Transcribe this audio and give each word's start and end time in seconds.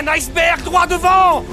Un 0.00 0.06
iceberg 0.06 0.62
droit 0.62 0.86
devant. 0.86 1.44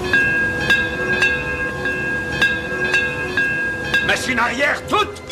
Machine 4.05 4.38
arrière, 4.38 4.86
toute. 4.88 5.23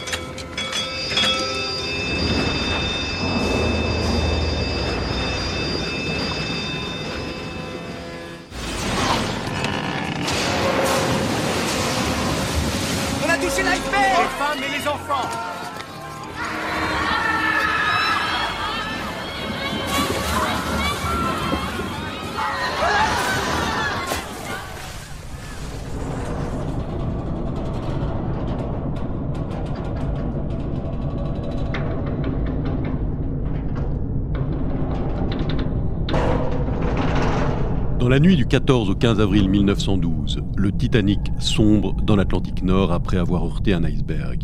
On 13.23 13.29
a 13.29 13.37
touché 13.37 13.61
l'iceberg. 13.61 13.83
Les 13.93 14.39
femmes 14.39 14.63
et 14.63 14.79
les 14.79 14.87
enfants 14.87 15.52
Dans 38.03 38.09
la 38.09 38.19
nuit 38.19 38.35
du 38.35 38.45
14 38.45 38.89
au 38.89 38.95
15 38.95 39.21
avril 39.21 39.47
1912, 39.47 40.41
le 40.57 40.73
Titanic 40.73 41.21
sombre 41.39 41.93
dans 41.93 42.17
l'Atlantique 42.17 42.61
Nord 42.61 42.91
après 42.91 43.15
avoir 43.15 43.45
heurté 43.45 43.73
un 43.73 43.85
iceberg. 43.85 44.43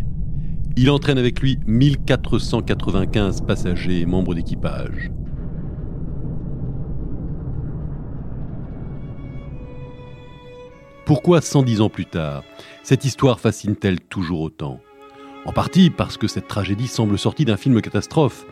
Il 0.77 0.90
entraîne 0.90 1.17
avec 1.17 1.41
lui 1.41 1.59
1495 1.67 3.42
passagers 3.42 4.00
et 4.00 4.06
membres 4.06 4.34
d'équipage. 4.34 5.11
Pourquoi 11.06 11.41
110 11.41 11.81
ans 11.81 11.89
plus 11.89 12.06
tard, 12.06 12.44
cette 12.81 13.03
histoire 13.03 13.41
fascine-t-elle 13.41 14.00
toujours 14.00 14.39
autant? 14.39 14.80
En 15.44 15.52
partie 15.52 15.89
parce 15.89 16.16
que 16.16 16.28
cette 16.28 16.47
tragédie 16.47 16.88
semble 16.88 17.19
sortie 17.19 17.44
d'un 17.44 17.58
film 17.58 17.81
catastrophe. 17.81 18.45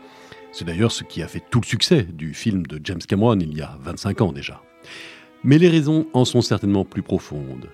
C'est 0.51 0.65
d'ailleurs 0.65 0.91
ce 0.91 1.05
qui 1.05 1.23
a 1.23 1.29
fait 1.29 1.43
tout 1.49 1.61
le 1.61 1.65
succès 1.65 2.03
du 2.03 2.33
film 2.33 2.67
de 2.67 2.81
James 2.83 2.99
Cameron 2.99 3.39
il 3.39 3.55
y 3.55 3.61
a 3.61 3.77
25 3.79 4.19
ans 4.19 4.33
déjà. 4.33 4.61
Mais 5.43 5.57
les 5.57 5.69
raisons 5.69 6.07
en 6.13 6.25
sont 6.25 6.41
certainement 6.41 6.85
plus 6.85 7.03
profondes. 7.03 7.69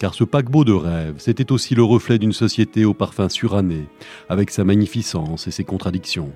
Car 0.00 0.14
ce 0.14 0.24
paquebot 0.24 0.64
de 0.64 0.72
rêve, 0.72 1.16
c'était 1.18 1.50
aussi 1.50 1.74
le 1.74 1.82
reflet 1.82 2.18
d'une 2.18 2.32
société 2.32 2.84
au 2.84 2.94
parfum 2.94 3.28
suranné, 3.28 3.86
avec 4.28 4.50
sa 4.50 4.64
magnificence 4.64 5.48
et 5.48 5.50
ses 5.50 5.64
contradictions. 5.64 6.32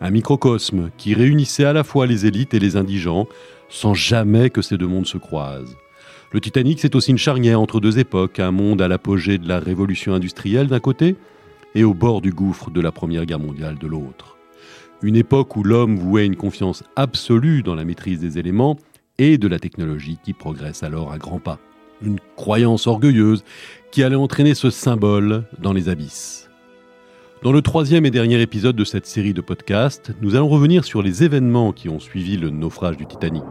Un 0.00 0.10
microcosme 0.10 0.90
qui 0.98 1.14
réunissait 1.14 1.64
à 1.64 1.72
la 1.72 1.84
fois 1.84 2.06
les 2.06 2.26
élites 2.26 2.52
et 2.52 2.58
les 2.58 2.76
indigents, 2.76 3.26
sans 3.70 3.94
jamais 3.94 4.50
que 4.50 4.60
ces 4.60 4.76
deux 4.76 4.86
mondes 4.86 5.06
se 5.06 5.16
croisent. 5.16 5.76
Le 6.32 6.40
Titanic, 6.40 6.80
c'est 6.80 6.94
aussi 6.94 7.12
une 7.12 7.18
charnière 7.18 7.60
entre 7.60 7.80
deux 7.80 7.98
époques, 7.98 8.40
un 8.40 8.50
monde 8.50 8.82
à 8.82 8.88
l'apogée 8.88 9.38
de 9.38 9.48
la 9.48 9.60
révolution 9.60 10.12
industrielle 10.12 10.66
d'un 10.66 10.80
côté, 10.80 11.16
et 11.74 11.84
au 11.84 11.94
bord 11.94 12.20
du 12.20 12.32
gouffre 12.32 12.70
de 12.70 12.80
la 12.80 12.92
Première 12.92 13.24
Guerre 13.24 13.38
mondiale 13.38 13.78
de 13.78 13.86
l'autre. 13.86 14.36
Une 15.02 15.16
époque 15.16 15.56
où 15.56 15.62
l'homme 15.62 15.96
vouait 15.96 16.26
une 16.26 16.36
confiance 16.36 16.82
absolue 16.96 17.62
dans 17.62 17.74
la 17.74 17.84
maîtrise 17.84 18.20
des 18.20 18.38
éléments 18.38 18.76
et 19.18 19.38
de 19.38 19.48
la 19.48 19.58
technologie 19.58 20.18
qui 20.22 20.32
progresse 20.32 20.82
alors 20.82 21.12
à 21.12 21.18
grands 21.18 21.38
pas. 21.38 21.58
Une 22.02 22.18
croyance 22.36 22.86
orgueilleuse 22.86 23.44
qui 23.90 24.02
allait 24.02 24.16
entraîner 24.16 24.54
ce 24.54 24.70
symbole 24.70 25.44
dans 25.58 25.72
les 25.72 25.88
abysses. 25.88 26.50
Dans 27.42 27.52
le 27.52 27.62
troisième 27.62 28.06
et 28.06 28.10
dernier 28.10 28.40
épisode 28.40 28.74
de 28.74 28.84
cette 28.84 29.06
série 29.06 29.34
de 29.34 29.40
podcasts, 29.40 30.12
nous 30.22 30.34
allons 30.34 30.48
revenir 30.48 30.84
sur 30.84 31.02
les 31.02 31.24
événements 31.24 31.72
qui 31.72 31.88
ont 31.88 32.00
suivi 32.00 32.36
le 32.36 32.50
naufrage 32.50 32.96
du 32.96 33.06
Titanic. 33.06 33.44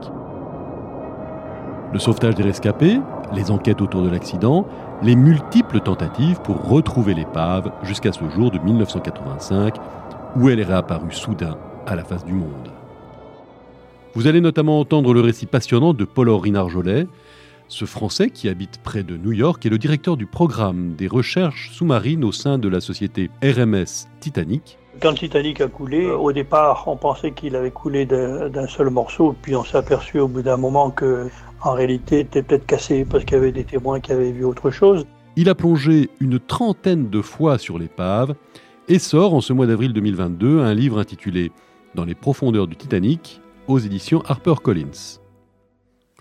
Le 1.94 2.00
sauvetage 2.00 2.34
des 2.34 2.44
rescapés, 2.44 3.00
les 3.36 3.52
enquêtes 3.52 3.82
autour 3.82 4.02
de 4.02 4.10
l'accident, 4.10 4.68
les 5.04 5.16
multiples 5.16 5.80
tentatives 5.80 6.42
pour 6.42 6.68
retrouver 6.68 7.14
l'épave 7.14 7.72
jusqu'à 7.84 8.12
ce 8.12 8.28
jour 8.30 8.50
de 8.50 8.58
1985 8.58 9.76
où 10.38 10.50
elle 10.50 10.60
est 10.60 10.64
réapparue 10.64 11.12
soudain 11.12 11.58
à 11.86 11.96
la 11.96 12.04
face 12.04 12.26
du 12.26 12.34
monde. 12.34 12.73
Vous 14.16 14.28
allez 14.28 14.42
notamment 14.42 14.80
entendre 14.80 15.12
le 15.12 15.22
récit 15.22 15.48
passionnant 15.48 15.96
de 15.96 16.06
Paul-Henri 16.06 16.52
Narjolet, 16.52 17.08
ce 17.68 17.86
Français 17.86 18.30
qui 18.30 18.48
habite 18.48 18.78
près 18.84 19.02
de 19.02 19.18
New 19.18 19.32
York 19.32 19.66
est 19.66 19.70
le 19.70 19.80
directeur 19.80 20.18
du 20.18 20.28
programme 20.28 20.94
des 20.96 21.08
recherches 21.08 21.72
sous-marines 21.72 22.24
au 22.24 22.32
sein 22.32 22.60
de 22.60 22.70
la 22.70 22.80
société 22.80 23.32
RMS 23.44 24.08
Titanic. 24.20 24.78
Quand 25.02 25.10
le 25.10 25.18
Titanic 25.18 25.62
a 25.62 25.68
coulé, 25.68 26.06
au 26.06 26.32
départ, 26.32 26.84
on 26.86 26.96
pensait 26.96 27.32
qu'il 27.32 27.56
avait 27.56 27.72
coulé 27.72 28.06
d'un 28.06 28.68
seul 28.68 28.92
morceau, 28.92 29.36
puis 29.42 29.56
on 29.56 29.64
s'est 29.64 29.78
aperçu 29.78 30.20
au 30.20 30.28
bout 30.28 30.44
d'un 30.44 30.58
moment 30.58 30.92
que, 30.92 31.28
en 31.64 31.74
réalité, 31.74 32.18
il 32.18 32.22
était 32.22 32.44
peut-être 32.44 32.68
cassé 32.68 33.06
parce 33.10 33.26
qu'il 33.26 33.34
y 33.34 33.40
avait 33.40 33.52
des 33.52 33.64
témoins 33.64 34.00
qui 34.00 34.12
avaient 34.12 34.32
vu 34.32 34.46
autre 34.46 34.70
chose. 34.70 35.08
Il 35.36 35.50
a 35.50 35.56
plongé 35.56 36.12
une 36.20 36.38
trentaine 36.40 37.10
de 37.10 37.22
fois 37.24 37.58
sur 37.58 37.80
l'épave 37.80 38.36
et 38.88 39.00
sort 39.00 39.34
en 39.34 39.42
ce 39.42 39.54
mois 39.54 39.66
d'avril 39.66 39.92
2022 39.92 40.60
un 40.60 40.76
livre 40.76 41.00
intitulé 41.00 41.52
Dans 41.96 42.06
les 42.06 42.14
profondeurs 42.14 42.68
du 42.68 42.76
Titanic 42.76 43.42
aux 43.68 43.80
éditions 43.80 44.22
HarperCollins. 44.26 45.20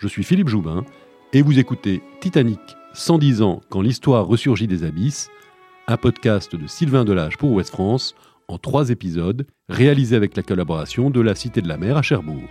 Je 0.00 0.08
suis 0.08 0.24
Philippe 0.24 0.48
Joubin 0.48 0.84
et 1.32 1.42
vous 1.42 1.58
écoutez 1.58 2.02
Titanic 2.20 2.60
110 2.94 3.42
ans 3.42 3.60
quand 3.70 3.80
l'histoire 3.80 4.26
ressurgit 4.26 4.66
des 4.66 4.84
abysses, 4.84 5.30
un 5.88 5.96
podcast 5.96 6.54
de 6.54 6.66
Sylvain 6.66 7.04
Delage 7.04 7.38
pour 7.38 7.52
Ouest 7.52 7.70
France 7.70 8.14
en 8.48 8.58
trois 8.58 8.90
épisodes 8.90 9.46
réalisé 9.68 10.16
avec 10.16 10.36
la 10.36 10.42
collaboration 10.42 11.10
de 11.10 11.20
la 11.20 11.34
Cité 11.34 11.62
de 11.62 11.68
la 11.68 11.78
Mer 11.78 11.96
à 11.96 12.02
Cherbourg. 12.02 12.48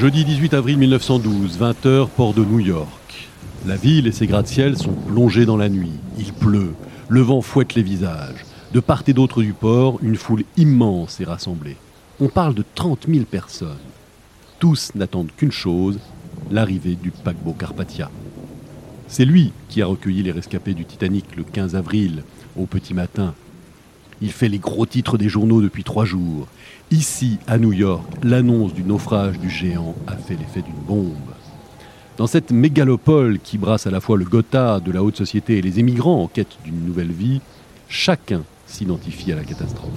Jeudi 0.00 0.24
18 0.24 0.54
avril 0.54 0.78
1912, 0.78 1.58
20h, 1.58 2.08
port 2.08 2.32
de 2.32 2.42
New 2.42 2.58
York. 2.58 3.28
La 3.66 3.76
ville 3.76 4.06
et 4.06 4.12
ses 4.12 4.26
gratte-ciel 4.26 4.78
sont 4.78 4.94
plongés 4.94 5.44
dans 5.44 5.58
la 5.58 5.68
nuit. 5.68 5.92
Il 6.18 6.32
pleut, 6.32 6.72
le 7.10 7.20
vent 7.20 7.42
fouette 7.42 7.74
les 7.74 7.82
visages. 7.82 8.46
De 8.72 8.80
part 8.80 9.02
et 9.08 9.12
d'autre 9.12 9.42
du 9.42 9.52
port, 9.52 9.98
une 10.00 10.16
foule 10.16 10.44
immense 10.56 11.20
est 11.20 11.26
rassemblée. 11.26 11.76
On 12.18 12.28
parle 12.28 12.54
de 12.54 12.64
30 12.74 13.08
000 13.10 13.26
personnes. 13.26 13.76
Tous 14.58 14.90
n'attendent 14.94 15.32
qu'une 15.36 15.52
chose, 15.52 15.98
l'arrivée 16.50 16.94
du 16.94 17.10
paquebot 17.10 17.52
Carpathia. 17.52 18.10
C'est 19.06 19.26
lui 19.26 19.52
qui 19.68 19.82
a 19.82 19.86
recueilli 19.86 20.22
les 20.22 20.32
rescapés 20.32 20.72
du 20.72 20.86
Titanic 20.86 21.36
le 21.36 21.42
15 21.42 21.76
avril, 21.76 22.22
au 22.56 22.64
petit 22.64 22.94
matin. 22.94 23.34
Il 24.22 24.32
fait 24.32 24.48
les 24.48 24.58
gros 24.58 24.84
titres 24.84 25.16
des 25.16 25.28
journaux 25.28 25.62
depuis 25.62 25.82
trois 25.82 26.04
jours. 26.04 26.46
Ici, 26.90 27.38
à 27.46 27.58
New 27.58 27.72
York, 27.72 28.04
l'annonce 28.22 28.74
du 28.74 28.82
naufrage 28.82 29.38
du 29.38 29.48
géant 29.48 29.94
a 30.06 30.16
fait 30.16 30.36
l'effet 30.36 30.60
d'une 30.62 30.74
bombe. 30.86 31.14
Dans 32.18 32.26
cette 32.26 32.50
mégalopole 32.50 33.38
qui 33.38 33.56
brasse 33.56 33.86
à 33.86 33.90
la 33.90 34.00
fois 34.00 34.18
le 34.18 34.26
Gotha 34.26 34.80
de 34.80 34.92
la 34.92 35.02
haute 35.02 35.16
société 35.16 35.56
et 35.56 35.62
les 35.62 35.78
émigrants 35.78 36.22
en 36.22 36.26
quête 36.26 36.58
d'une 36.64 36.84
nouvelle 36.84 37.12
vie, 37.12 37.40
chacun 37.88 38.42
s'identifie 38.66 39.32
à 39.32 39.36
la 39.36 39.44
catastrophe. 39.44 39.90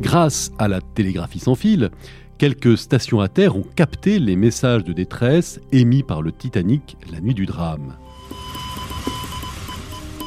Grâce 0.00 0.50
à 0.58 0.68
la 0.68 0.80
télégraphie 0.80 1.38
sans 1.38 1.54
fil, 1.54 1.90
quelques 2.36 2.76
stations 2.76 3.20
à 3.20 3.28
terre 3.28 3.56
ont 3.56 3.64
capté 3.74 4.18
les 4.18 4.36
messages 4.36 4.84
de 4.84 4.92
détresse 4.92 5.60
émis 5.72 6.02
par 6.02 6.20
le 6.20 6.32
Titanic 6.32 6.98
la 7.10 7.20
nuit 7.20 7.34
du 7.34 7.46
drame. 7.46 7.94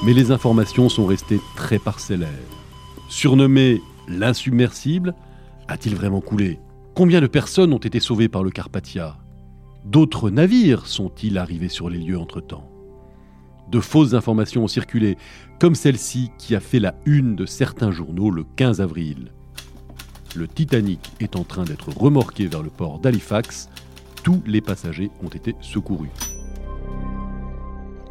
Mais 0.05 0.13
les 0.13 0.31
informations 0.31 0.89
sont 0.89 1.05
restées 1.05 1.39
très 1.55 1.79
parcellaires. 1.79 2.29
Surnommé 3.07 3.81
l'insubmersible, 4.09 5.15
a-t-il 5.69 5.95
vraiment 5.95 6.19
coulé? 6.19 6.59
Combien 6.93 7.21
de 7.21 7.27
personnes 7.27 7.71
ont 7.71 7.77
été 7.77 8.01
sauvées 8.01 8.27
par 8.27 8.43
le 8.43 8.49
Carpathia? 8.49 9.17
D'autres 9.85 10.29
navires 10.29 10.87
sont-ils 10.87 11.37
arrivés 11.37 11.69
sur 11.69 11.89
les 11.89 11.99
lieux 11.99 12.19
entre-temps? 12.19 12.69
De 13.71 13.79
fausses 13.79 14.13
informations 14.13 14.65
ont 14.65 14.67
circulé, 14.67 15.17
comme 15.57 15.73
celle-ci 15.73 16.31
qui 16.37 16.53
a 16.53 16.59
fait 16.59 16.79
la 16.79 16.95
une 17.05 17.37
de 17.37 17.45
certains 17.45 17.91
journaux 17.91 18.29
le 18.29 18.43
15 18.57 18.81
avril. 18.81 19.31
Le 20.35 20.49
Titanic 20.49 21.13
est 21.21 21.37
en 21.37 21.45
train 21.45 21.63
d'être 21.63 21.89
remorqué 21.89 22.47
vers 22.47 22.61
le 22.61 22.69
port 22.69 22.99
d'Halifax. 22.99 23.69
Tous 24.21 24.43
les 24.45 24.59
passagers 24.59 25.11
ont 25.23 25.29
été 25.29 25.55
secourus. 25.61 26.11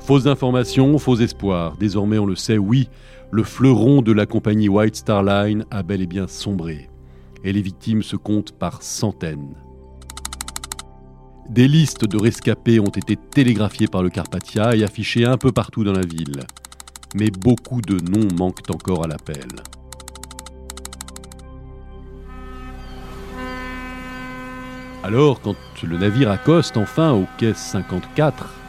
Fausses 0.05 0.27
informations, 0.27 0.99
faux 0.99 1.17
espoirs. 1.17 1.77
Désormais, 1.79 2.19
on 2.19 2.27
le 2.27 2.35
sait, 2.35 2.59
oui, 2.59 2.89
le 3.31 3.45
fleuron 3.45 4.03
de 4.03 4.11
la 4.11 4.27
compagnie 4.27 4.69
White 4.69 4.97
Star 4.97 5.23
Line 5.23 5.65
a 5.71 5.85
bel 5.85 6.03
et 6.03 6.09
bien 6.09 6.27
sombré. 6.27 6.91
Et 7.45 7.53
les 7.53 7.63
victimes 7.63 8.03
se 8.03 8.17
comptent 8.17 8.51
par 8.51 8.83
centaines. 8.83 9.55
Des 11.49 11.69
listes 11.69 12.05
de 12.05 12.21
rescapés 12.21 12.81
ont 12.81 12.87
été 12.87 13.17
télégraphiées 13.17 13.87
par 13.87 14.03
le 14.03 14.11
Carpathia 14.11 14.75
et 14.75 14.83
affichées 14.83 15.25
un 15.25 15.37
peu 15.37 15.53
partout 15.53 15.85
dans 15.85 15.93
la 15.93 16.05
ville. 16.05 16.47
Mais 17.15 17.31
beaucoup 17.31 17.81
de 17.81 17.99
noms 18.01 18.29
manquent 18.37 18.71
encore 18.75 19.05
à 19.05 19.07
l'appel. 19.07 19.47
Alors, 25.05 25.41
quand 25.41 25.57
le 25.85 25.97
navire 25.97 26.31
accoste 26.31 26.77
enfin 26.77 27.13
au 27.13 27.27
quai 27.39 27.55
54, 27.55 28.62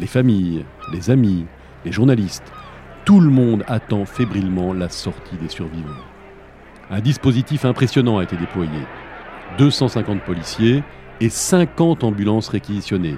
les 0.00 0.06
familles, 0.06 0.64
les 0.92 1.10
amis, 1.10 1.46
les 1.84 1.92
journalistes, 1.92 2.52
tout 3.04 3.20
le 3.20 3.30
monde 3.30 3.64
attend 3.66 4.04
fébrilement 4.04 4.72
la 4.72 4.88
sortie 4.88 5.36
des 5.36 5.48
survivants. 5.48 5.88
Un 6.90 7.00
dispositif 7.00 7.64
impressionnant 7.64 8.18
a 8.18 8.22
été 8.22 8.36
déployé. 8.36 8.80
250 9.58 10.22
policiers 10.22 10.82
et 11.20 11.30
50 11.30 12.04
ambulances 12.04 12.48
réquisitionnées, 12.48 13.16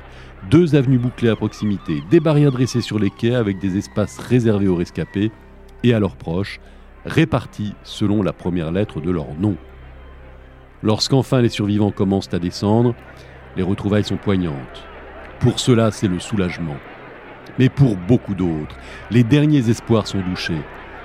deux 0.49 0.75
avenues 0.75 0.99
bouclées 0.99 1.29
à 1.29 1.37
proximité, 1.37 2.03
des 2.11 2.21
barrières 2.21 2.53
dressées 2.53 2.81
sur 2.81 2.99
les 2.99 3.11
quais 3.11 3.35
avec 3.35 3.59
des 3.59 3.77
espaces 3.77 4.19
réservés 4.19 4.69
aux 4.69 4.77
rescapés 4.77 5.31
et 5.83 5.93
à 5.93 6.01
leurs 6.01 6.17
proches, 6.17 6.61
répartis 7.05 7.75
selon 7.83 8.23
la 8.23 8.33
première 8.33 8.73
lettre 8.73 9.01
de 9.01 9.11
leur 9.11 9.35
nom. 9.35 9.57
Lorsqu'enfin 10.83 11.43
les 11.43 11.49
survivants 11.49 11.91
commencent 11.91 12.33
à 12.33 12.39
descendre, 12.39 12.95
les 13.57 13.63
retrouvailles 13.63 14.05
sont 14.05 14.17
poignantes. 14.17 14.90
Pour 15.41 15.59
cela, 15.59 15.91
c'est 15.91 16.07
le 16.07 16.21
soulagement. 16.21 16.77
Mais 17.59 17.71
pour 17.71 17.97
beaucoup 17.97 18.35
d'autres, 18.35 18.77
les 19.11 19.25
derniers 19.25 19.71
espoirs 19.71 20.07
sont 20.07 20.21
douchés. 20.21 20.61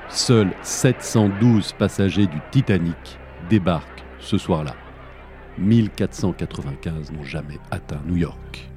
Seuls 0.09 0.51
712 0.61 1.73
passagers 1.79 2.27
du 2.27 2.37
Titanic 2.51 3.17
débarquent 3.49 4.03
ce 4.19 4.37
soir-là. 4.37 4.75
1495 5.57 7.13
n'ont 7.13 7.23
jamais 7.23 7.59
atteint 7.71 8.01
New 8.05 8.17
York. 8.17 8.69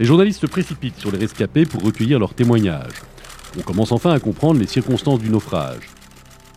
Les 0.00 0.06
journalistes 0.06 0.40
se 0.40 0.46
précipitent 0.46 0.98
sur 0.98 1.12
les 1.12 1.18
rescapés 1.18 1.66
pour 1.66 1.82
recueillir 1.82 2.18
leurs 2.18 2.34
témoignages. 2.34 3.02
On 3.58 3.62
commence 3.62 3.92
enfin 3.92 4.12
à 4.12 4.18
comprendre 4.18 4.58
les 4.58 4.66
circonstances 4.66 5.20
du 5.20 5.28
naufrage. 5.28 5.90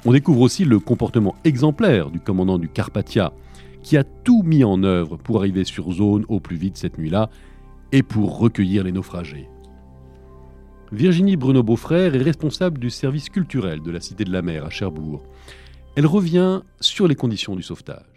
On 0.06 0.13
découvre 0.13 0.42
aussi 0.42 0.63
le 0.63 0.80
comportement 0.80 1.36
exemplaire 1.44 2.10
du 2.10 2.22
commandant 2.22 2.58
du 2.58 2.69
Carpathia, 2.69 3.34
qui 3.86 3.98
a 3.98 4.04
tout 4.04 4.42
mis 4.42 4.64
en 4.64 4.82
œuvre 4.82 5.16
pour 5.16 5.38
arriver 5.38 5.64
sur 5.64 5.92
zone 5.92 6.26
au 6.28 6.40
plus 6.40 6.56
vite 6.56 6.76
cette 6.76 6.98
nuit-là 6.98 7.30
et 7.92 8.02
pour 8.02 8.40
recueillir 8.40 8.84
les 8.84 8.92
naufragés. 8.92 9.48
Virginie 10.92 11.36
Bruno-Beaufrère 11.36 12.16
est 12.16 12.24
responsable 12.24 12.80
du 12.80 12.90
service 12.90 13.30
culturel 13.30 13.84
de 13.84 13.92
la 13.92 14.02
Cité 14.02 14.24
de 14.24 14.32
la 14.32 14.42
Mer 14.42 14.66
à 14.66 14.72
Cherbourg. 14.72 15.22
Elle 15.96 16.08
revient 16.08 16.62
sur 16.80 17.08
les 17.08 17.14
conditions 17.14 17.56
du 17.56 17.62
sauvetage. 17.62 18.15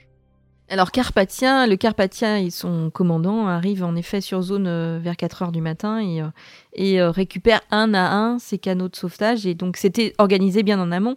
Alors 0.71 0.91
Carpathien, 0.91 1.67
le 1.67 1.77
Carpathien 1.77 2.37
et 2.37 2.51
son 2.51 2.91
commandant 2.91 3.47
arrivent 3.47 3.85
en 3.85 3.97
effet 3.97 4.21
sur 4.21 4.43
zone 4.43 4.67
euh, 4.67 4.99
vers 5.03 5.17
4 5.17 5.43
heures 5.43 5.53
du 5.53 5.63
matin 5.63 5.99
et, 5.99 6.21
euh, 6.21 6.27
euh, 6.79 7.11
récupèrent 7.11 7.63
un 7.71 7.95
à 7.95 8.13
un 8.13 8.39
ces 8.39 8.59
canaux 8.59 8.91
de 8.91 8.97
sauvetage. 8.97 9.47
Et 9.47 9.55
donc 9.55 9.79
c'était 9.79 10.13
organisé 10.19 10.63
bien 10.63 10.79
en 10.79 10.93
amont 10.93 11.17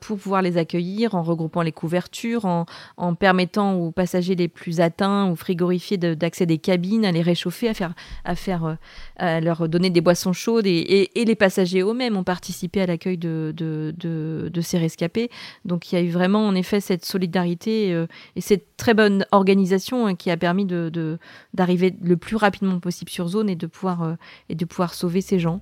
pour 0.00 0.18
pouvoir 0.18 0.42
les 0.42 0.58
accueillir 0.58 1.14
en 1.14 1.22
regroupant 1.22 1.62
les 1.62 1.72
couvertures, 1.72 2.44
en, 2.44 3.14
permettant 3.14 3.74
aux 3.74 3.90
passagers 3.90 4.34
les 4.34 4.48
plus 4.48 4.80
atteints 4.80 5.30
ou 5.30 5.36
frigorifiés 5.36 5.96
d'accès 5.96 6.44
des 6.44 6.58
cabines, 6.58 7.06
à 7.06 7.12
les 7.12 7.22
réchauffer, 7.22 7.68
à 7.68 7.74
faire, 7.74 7.94
à 8.24 8.34
faire, 8.34 8.76
à 9.16 9.40
leur 9.40 9.68
donner 9.68 9.88
des 9.88 10.02
boissons 10.02 10.34
chaudes. 10.34 10.66
Et, 10.66 11.10
et, 11.14 11.24
les 11.24 11.34
passagers 11.34 11.80
eux-mêmes 11.80 12.16
ont 12.16 12.24
participé 12.24 12.82
à 12.82 12.86
l'accueil 12.86 13.16
de, 13.16 13.54
de, 13.56 13.94
de, 13.96 14.50
de, 14.52 14.60
ces 14.60 14.76
rescapés. 14.76 15.30
Donc 15.64 15.90
il 15.90 15.94
y 15.94 15.98
a 15.98 16.02
eu 16.02 16.10
vraiment 16.10 16.46
en 16.46 16.54
effet 16.54 16.80
cette 16.80 17.06
solidarité 17.06 18.06
et 18.36 18.40
cette 18.40 18.71
très 18.76 18.94
bonne 18.94 19.26
organisation 19.32 20.06
hein, 20.06 20.14
qui 20.14 20.30
a 20.30 20.36
permis 20.36 20.64
de, 20.66 21.18
d'arriver 21.54 21.94
le 22.02 22.16
plus 22.16 22.36
rapidement 22.36 22.80
possible 22.80 23.10
sur 23.10 23.28
zone 23.28 23.48
et 23.48 23.56
de 23.56 23.66
pouvoir, 23.66 24.02
euh, 24.02 24.14
et 24.48 24.54
de 24.54 24.64
pouvoir 24.64 24.94
sauver 24.94 25.20
ces 25.20 25.38
gens. 25.38 25.60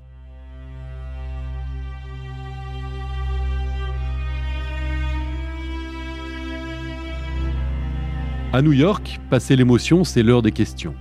À 8.52 8.62
New 8.62 8.72
York, 8.72 9.20
passer 9.30 9.54
l'émotion, 9.54 10.02
c'est 10.02 10.24
l'heure 10.24 10.42
des 10.42 10.50
questions. 10.50 10.96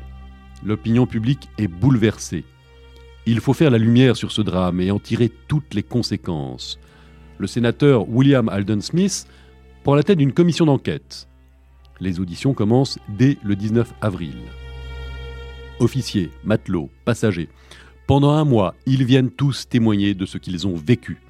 L'opinion 0.64 1.08
publique 1.08 1.50
est 1.58 1.68
bouleversée. 1.68 2.44
Il 3.26 3.40
faut 3.40 3.54
faire 3.54 3.72
la 3.72 3.80
lumière 3.80 4.16
sur 4.16 4.32
ce 4.32 4.44
drame 4.44 4.82
et 4.82 4.92
en 4.92 5.00
tirer 5.00 5.32
toutes 5.48 5.74
les 5.74 5.82
conséquences. 5.82 6.80
Le 7.40 7.48
sénateur 7.48 8.08
William 8.08 8.50
Alden 8.50 8.82
Smith 8.82 9.28
prend 9.84 9.96
la 9.96 10.04
tête 10.04 10.20
d'une 10.20 10.34
commission 10.34 10.66
d'enquête. 10.66 11.28
Les 12.00 12.20
auditions 12.20 12.54
commencent 12.54 13.00
dès 13.10 13.38
le 13.44 13.56
19 13.56 13.94
avril. 14.02 14.36
Officiers, 15.80 16.32
matelots, 16.44 16.90
passagers. 17.06 17.50
Pendant 18.08 18.32
un 18.32 18.46
mois, 18.46 18.76
ils 18.86 19.04
viennent 19.04 19.30
tous 19.30 19.68
témoigner 19.68 20.14
de 20.14 20.26
ce 20.26 20.38
qu'ils 20.38 20.66
ont 20.66 20.76
vécu. 20.76 21.22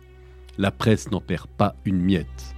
La 0.57 0.71
presse 0.71 1.11
n'en 1.11 1.21
perd 1.21 1.47
pas 1.47 1.75
une 1.85 2.01
miette. 2.01 2.55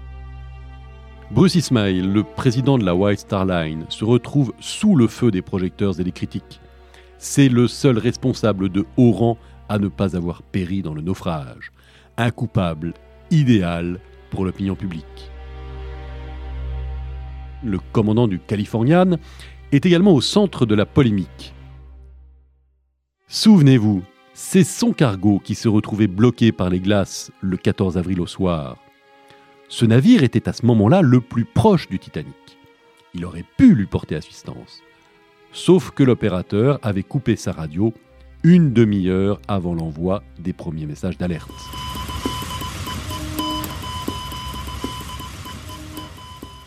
Bruce 1.31 1.55
Ismail, 1.55 2.01
le 2.01 2.23
président 2.23 2.77
de 2.77 2.83
la 2.83 2.95
White 2.95 3.19
Star 3.19 3.45
Line, 3.45 3.85
se 3.87 4.03
retrouve 4.03 4.53
sous 4.59 4.95
le 4.95 5.07
feu 5.07 5.31
des 5.31 5.41
projecteurs 5.41 5.99
et 5.99 6.03
des 6.03 6.11
critiques. 6.11 6.59
C'est 7.17 7.47
le 7.47 7.67
seul 7.67 7.97
responsable 7.97 8.69
de 8.69 8.85
haut 8.97 9.11
rang 9.11 9.37
à 9.69 9.79
ne 9.79 9.87
pas 9.87 10.17
avoir 10.17 10.43
péri 10.43 10.81
dans 10.81 10.93
le 10.93 11.01
naufrage. 11.01 11.71
Un 12.17 12.31
coupable 12.31 12.93
idéal 13.29 13.99
pour 14.29 14.43
l'opinion 14.43 14.75
publique 14.75 15.30
le 17.63 17.79
commandant 17.91 18.27
du 18.27 18.39
Californian, 18.39 19.17
est 19.71 19.85
également 19.85 20.13
au 20.13 20.21
centre 20.21 20.65
de 20.65 20.75
la 20.75 20.85
polémique. 20.85 21.53
Souvenez-vous, 23.27 24.03
c'est 24.33 24.63
son 24.63 24.91
cargo 24.91 25.39
qui 25.43 25.55
se 25.55 25.67
retrouvait 25.67 26.07
bloqué 26.07 26.51
par 26.51 26.69
les 26.69 26.79
glaces 26.79 27.31
le 27.41 27.57
14 27.57 27.97
avril 27.97 28.19
au 28.19 28.27
soir. 28.27 28.77
Ce 29.69 29.85
navire 29.85 30.23
était 30.23 30.49
à 30.49 30.53
ce 30.53 30.65
moment-là 30.65 31.01
le 31.01 31.21
plus 31.21 31.45
proche 31.45 31.87
du 31.87 31.97
Titanic. 31.97 32.35
Il 33.13 33.23
aurait 33.23 33.45
pu 33.57 33.73
lui 33.73 33.85
porter 33.85 34.15
assistance. 34.15 34.81
Sauf 35.53 35.91
que 35.91 36.03
l'opérateur 36.03 36.79
avait 36.81 37.03
coupé 37.03 37.35
sa 37.35 37.51
radio 37.51 37.93
une 38.43 38.73
demi-heure 38.73 39.39
avant 39.47 39.75
l'envoi 39.75 40.23
des 40.39 40.53
premiers 40.53 40.85
messages 40.85 41.17
d'alerte. 41.17 41.51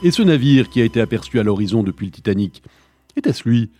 Et 0.04 0.10
ce 0.10 0.20
navire 0.20 0.68
qui 0.68 0.82
a 0.82 0.84
été 0.84 1.00
aperçu 1.00 1.40
à 1.40 1.42
l'horizon 1.42 1.82
depuis 1.82 2.04
le 2.04 2.12
Titanic, 2.12 2.62
était-ce 3.16 3.48
lui? 3.48 3.70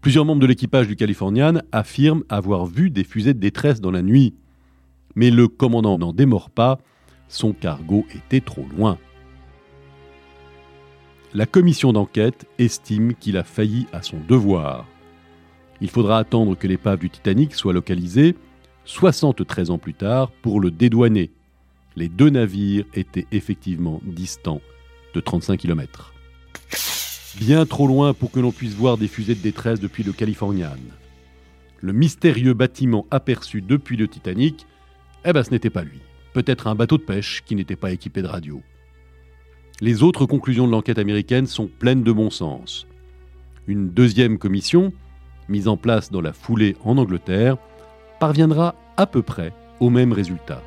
Plusieurs 0.00 0.24
membres 0.24 0.40
de 0.40 0.46
l'équipage 0.46 0.88
du 0.88 0.96
Californian 0.96 1.60
affirment 1.72 2.24
avoir 2.30 2.64
vu 2.64 2.88
des 2.88 3.04
fusées 3.04 3.34
de 3.34 3.38
détresse 3.38 3.82
dans 3.82 3.90
la 3.90 4.00
nuit. 4.00 4.32
Mais 5.14 5.30
le 5.30 5.48
commandant 5.48 5.98
n'en 5.98 6.14
démord 6.14 6.48
pas, 6.48 6.78
son 7.28 7.52
cargo 7.52 8.06
était 8.14 8.40
trop 8.40 8.64
loin. 8.74 8.96
La 11.34 11.44
commission 11.44 11.92
d'enquête 11.92 12.46
estime 12.58 13.12
qu'il 13.14 13.36
a 13.36 13.44
failli 13.44 13.86
à 13.92 14.00
son 14.00 14.20
devoir. 14.26 14.86
Il 15.82 15.90
faudra 15.90 16.16
attendre 16.16 16.56
que 16.56 16.66
l'épave 16.66 17.00
du 17.00 17.10
Titanic 17.10 17.54
soit 17.54 17.74
localisée 17.74 18.36
73 18.86 19.70
ans 19.70 19.78
plus 19.78 19.94
tard 19.94 20.30
pour 20.40 20.60
le 20.60 20.70
dédouaner. 20.70 21.30
Les 21.94 22.08
deux 22.08 22.30
navires 22.30 22.86
étaient 22.94 23.26
effectivement 23.32 24.00
distants 24.02 24.62
de 25.14 25.20
35 25.20 25.58
km. 25.58 26.12
Bien 27.38 27.64
trop 27.64 27.86
loin 27.86 28.12
pour 28.12 28.30
que 28.30 28.40
l'on 28.40 28.52
puisse 28.52 28.74
voir 28.74 28.98
des 28.98 29.08
fusées 29.08 29.34
de 29.34 29.40
détresse 29.40 29.80
depuis 29.80 30.02
le 30.02 30.12
Californian. 30.12 30.76
Le 31.80 31.92
mystérieux 31.92 32.54
bâtiment 32.54 33.06
aperçu 33.10 33.62
depuis 33.62 33.96
le 33.96 34.06
Titanic, 34.06 34.66
eh 35.24 35.32
ben 35.32 35.42
ce 35.42 35.50
n'était 35.50 35.70
pas 35.70 35.82
lui. 35.82 36.00
Peut-être 36.34 36.66
un 36.66 36.74
bateau 36.74 36.98
de 36.98 37.02
pêche 37.02 37.42
qui 37.44 37.54
n'était 37.54 37.76
pas 37.76 37.90
équipé 37.90 38.22
de 38.22 38.26
radio. 38.26 38.62
Les 39.80 40.02
autres 40.02 40.26
conclusions 40.26 40.66
de 40.66 40.72
l'enquête 40.72 40.98
américaine 40.98 41.46
sont 41.46 41.66
pleines 41.66 42.04
de 42.04 42.12
bon 42.12 42.30
sens. 42.30 42.86
Une 43.66 43.90
deuxième 43.90 44.38
commission, 44.38 44.92
mise 45.48 45.68
en 45.68 45.76
place 45.76 46.10
dans 46.10 46.20
la 46.20 46.32
foulée 46.32 46.76
en 46.84 46.98
Angleterre, 46.98 47.56
parviendra 48.20 48.74
à 48.96 49.06
peu 49.06 49.22
près 49.22 49.52
au 49.80 49.90
même 49.90 50.12
résultat. 50.12 50.62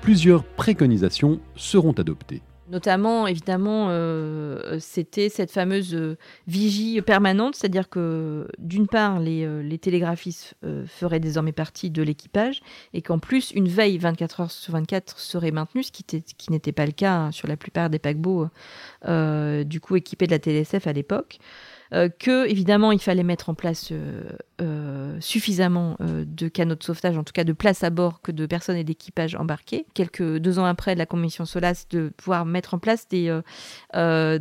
Plusieurs 0.00 0.44
préconisations 0.44 1.40
seront 1.56 1.92
adoptées. 1.92 2.42
Notamment, 2.70 3.26
évidemment, 3.26 3.88
euh, 3.90 4.78
c'était 4.78 5.28
cette 5.28 5.50
fameuse 5.50 5.92
euh, 5.92 6.16
vigie 6.46 7.02
permanente, 7.02 7.56
c'est-à-dire 7.56 7.88
que 7.88 8.46
d'une 8.58 8.86
part, 8.86 9.18
les, 9.18 9.44
euh, 9.44 9.76
télégraphistes 9.76 10.54
feraient 10.86 11.20
désormais 11.20 11.52
partie 11.52 11.90
de 11.90 12.02
l'équipage 12.02 12.60
et 12.92 13.02
qu'en 13.02 13.18
plus, 13.18 13.50
une 13.50 13.66
veille 13.66 13.98
24 13.98 14.40
heures 14.40 14.50
sur 14.50 14.72
24 14.74 15.18
serait 15.18 15.50
maintenue, 15.50 15.82
ce 15.82 15.90
qui, 15.90 16.50
n'était 16.50 16.72
pas 16.72 16.86
le 16.86 16.92
cas 16.92 17.14
hein, 17.14 17.32
sur 17.32 17.48
la 17.48 17.56
plupart 17.56 17.90
des 17.90 17.98
paquebots 17.98 18.48
du 19.64 19.80
coup 19.80 19.96
équipés 19.96 20.26
de 20.26 20.32
la 20.32 20.38
TLSF 20.38 20.86
à 20.86 20.92
l'époque. 20.92 21.38
que 21.90 22.46
évidemment 22.46 22.92
il 22.92 23.00
fallait 23.00 23.22
mettre 23.22 23.48
en 23.48 23.54
place 23.54 23.92
suffisamment 25.20 25.96
de 26.00 26.48
canaux 26.48 26.74
de 26.74 26.82
sauvetage, 26.82 27.16
en 27.16 27.24
tout 27.24 27.32
cas 27.32 27.44
de 27.44 27.52
place 27.52 27.82
à 27.84 27.90
bord, 27.90 28.20
que 28.20 28.32
de 28.32 28.46
personnes 28.46 28.76
et 28.76 28.84
d'équipage 28.84 29.34
embarqués. 29.34 29.86
Quelques 29.94 30.38
deux 30.38 30.58
ans 30.58 30.64
après 30.64 30.94
la 30.94 31.06
commission 31.06 31.44
SOLAS, 31.44 31.86
de 31.90 32.12
pouvoir 32.16 32.44
mettre 32.44 32.74
en 32.74 32.78
place 32.78 33.08
des, 33.08 33.40
des, 33.94 34.40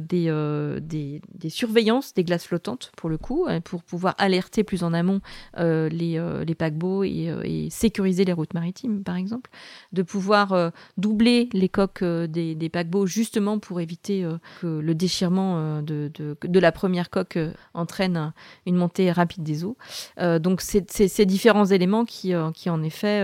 des, 0.81 1.21
des, 1.33 1.49
surveillances 1.49 2.13
des 2.13 2.23
glaces 2.23 2.45
flottantes, 2.45 2.91
pour 2.97 3.09
le 3.09 3.17
coup, 3.17 3.47
pour 3.63 3.83
pouvoir 3.83 4.15
alerter 4.17 4.63
plus 4.63 4.83
en 4.83 4.93
amont 4.93 5.21
les, 5.57 6.43
les 6.45 6.55
paquebots 6.55 7.03
et, 7.03 7.67
sécuriser 7.69 8.25
les 8.25 8.33
routes 8.33 8.53
maritimes, 8.53 9.03
par 9.03 9.15
exemple. 9.15 9.49
De 9.93 10.01
pouvoir 10.01 10.71
doubler 10.97 11.49
les 11.53 11.69
coques 11.69 12.03
des, 12.03 12.69
paquebots, 12.71 13.05
justement 13.05 13.59
pour 13.59 13.81
éviter 13.81 14.27
que 14.61 14.67
le 14.79 14.95
déchirement 14.95 15.81
de, 15.81 16.11
de 16.15 16.59
la 16.59 16.71
première 16.71 17.09
coque 17.09 17.39
entraîne 17.73 18.33
une 18.65 18.75
montée 18.75 19.11
rapide 19.11 19.43
des 19.43 19.63
eaux. 19.63 19.77
Euh, 20.17 20.39
donc 20.39 20.61
ces 20.61 21.25
différents 21.25 21.65
éléments 21.65 22.05
qui, 22.05 22.33
euh, 22.33 22.51
qui 22.51 22.69
en 22.69 22.81
effet 22.83 23.21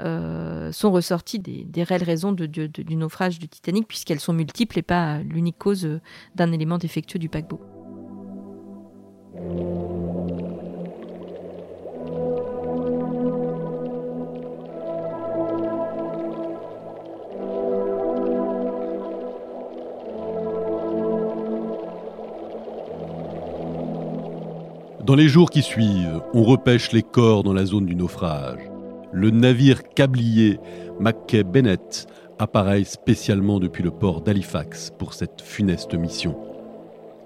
euh, 0.00 0.72
sont 0.72 0.90
ressortis 0.90 1.38
des, 1.38 1.82
réelles 1.82 2.04
raisons 2.04 2.32
du 2.32 2.96
naufrage 2.96 3.38
du 3.38 3.48
Titanic, 3.48 3.86
puisqu'elles 3.86 4.20
sont 4.20 4.32
multiples 4.32 4.78
et 4.78 4.82
pas 4.82 5.18
l'unique 5.18 5.58
cause 5.58 5.88
d'un 6.34 6.52
élément 6.52 6.78
défectueux 6.78 7.18
du 7.18 7.28
paquebot. 7.28 7.60
Dans 25.08 25.14
les 25.14 25.28
jours 25.28 25.48
qui 25.48 25.62
suivent, 25.62 26.20
on 26.34 26.42
repêche 26.42 26.92
les 26.92 27.02
corps 27.02 27.42
dans 27.42 27.54
la 27.54 27.64
zone 27.64 27.86
du 27.86 27.96
naufrage. 27.96 28.60
Le 29.10 29.30
navire 29.30 29.88
câblier 29.88 30.60
Mackay 31.00 31.44
Bennett 31.44 32.06
apparaît 32.38 32.84
spécialement 32.84 33.58
depuis 33.58 33.82
le 33.82 33.90
port 33.90 34.20
d'Halifax 34.20 34.92
pour 34.98 35.14
cette 35.14 35.40
funeste 35.40 35.94
mission. 35.94 36.36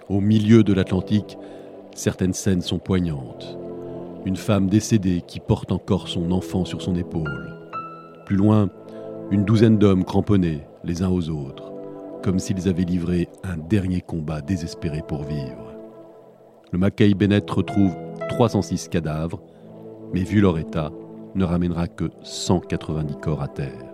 Au 0.09 0.21
milieu 0.21 0.63
de 0.63 0.73
l'Atlantique, 0.73 1.37
certaines 1.93 2.35
scènes 2.35 2.63
sont 2.63 2.79
poignantes. 2.79 3.59
Une 4.27 4.37
femme 4.37 4.69
décédée 4.69 5.21
qui 5.27 5.41
porte 5.41 5.73
encore 5.73 6.07
son 6.07 6.31
enfant 6.31 6.65
sur 6.65 6.83
son 6.83 6.95
épaule. 6.95 7.59
Plus 8.27 8.37
loin, 8.37 8.71
une 9.33 9.45
douzaine 9.45 9.79
d'hommes 9.79 10.05
cramponnés 10.05 10.61
les 10.85 11.03
uns 11.03 11.11
aux 11.11 11.31
autres, 11.31 11.73
comme 12.23 12.39
s'ils 12.39 12.69
avaient 12.69 12.85
livré 12.85 13.29
un 13.43 13.57
dernier 13.57 14.03
combat 14.03 14.41
désespéré 14.41 15.03
pour 15.05 15.25
vivre. 15.25 15.72
Le 16.73 16.79
Mackay 16.79 17.13
Bennett 17.13 17.49
retrouve 17.51 17.95
306 18.31 18.89
cadavres, 18.89 19.43
mais 20.15 20.23
vu 20.23 20.41
leur 20.41 20.59
état, 20.59 20.91
ne 21.35 21.45
ramènera 21.45 21.87
que 21.87 22.11
190 22.23 23.17
corps 23.17 23.43
à 23.43 23.49
terre. 23.49 23.93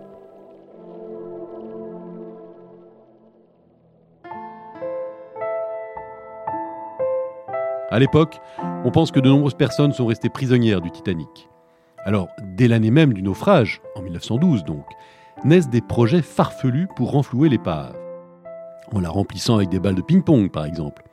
À 7.91 7.99
l'époque, 7.99 8.39
on 8.85 8.91
pense 8.91 9.11
que 9.11 9.19
de 9.19 9.27
nombreuses 9.27 9.55
personnes 9.55 9.91
sont 9.91 10.05
restées 10.05 10.29
prisonnières 10.29 10.79
du 10.79 10.89
Titanic. 10.89 11.49
Alors, 12.05 12.29
dès 12.55 12.69
l'année 12.69 12.91
même 12.91 13.13
du 13.13 13.21
naufrage, 13.21 13.81
en 13.95 14.01
1912 14.01 14.63
donc, 14.63 14.85
naissent 15.43 15.69
des 15.69 15.81
projets 15.81 16.21
farfelus 16.21 16.87
pour 16.95 17.11
renflouer 17.11 17.49
l'épave. 17.49 17.97
En 18.93 19.01
la 19.01 19.09
remplissant 19.09 19.57
avec 19.57 19.67
des 19.67 19.81
balles 19.81 19.95
de 19.95 20.01
ping-pong, 20.01 20.49
par 20.49 20.63
exemple, 20.63 21.03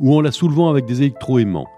ou 0.00 0.16
en 0.16 0.20
la 0.22 0.32
soulevant 0.32 0.70
avec 0.70 0.86
des 0.86 1.02
électroaimants. 1.02 1.68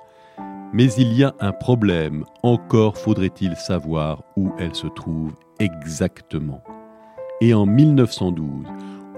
Mais 0.73 0.91
il 0.95 1.13
y 1.13 1.23
a 1.23 1.35
un 1.41 1.53
problème, 1.53 2.25
encore 2.43 2.97
faudrait-il 2.97 3.57
savoir 3.57 4.23
où 4.37 4.53
elle 4.59 4.75
se 4.75 4.87
trouve 4.87 5.35
exactement. 5.59 6.63
Et 7.43 7.53
en 7.53 7.67
1912, 7.67 8.67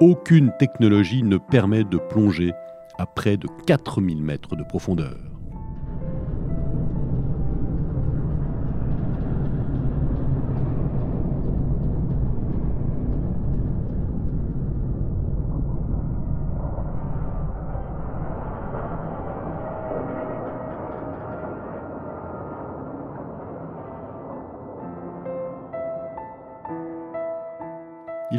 aucune 0.01 0.53
technologie 0.59 1.23
ne 1.23 1.37
permet 1.37 1.85
de 1.85 1.99
plonger 1.99 2.53
à 2.99 3.07
près 3.07 3.37
de 3.37 3.47
4000 3.67 4.23
mètres 4.23 4.57
de 4.57 4.65
profondeur. 4.65 5.34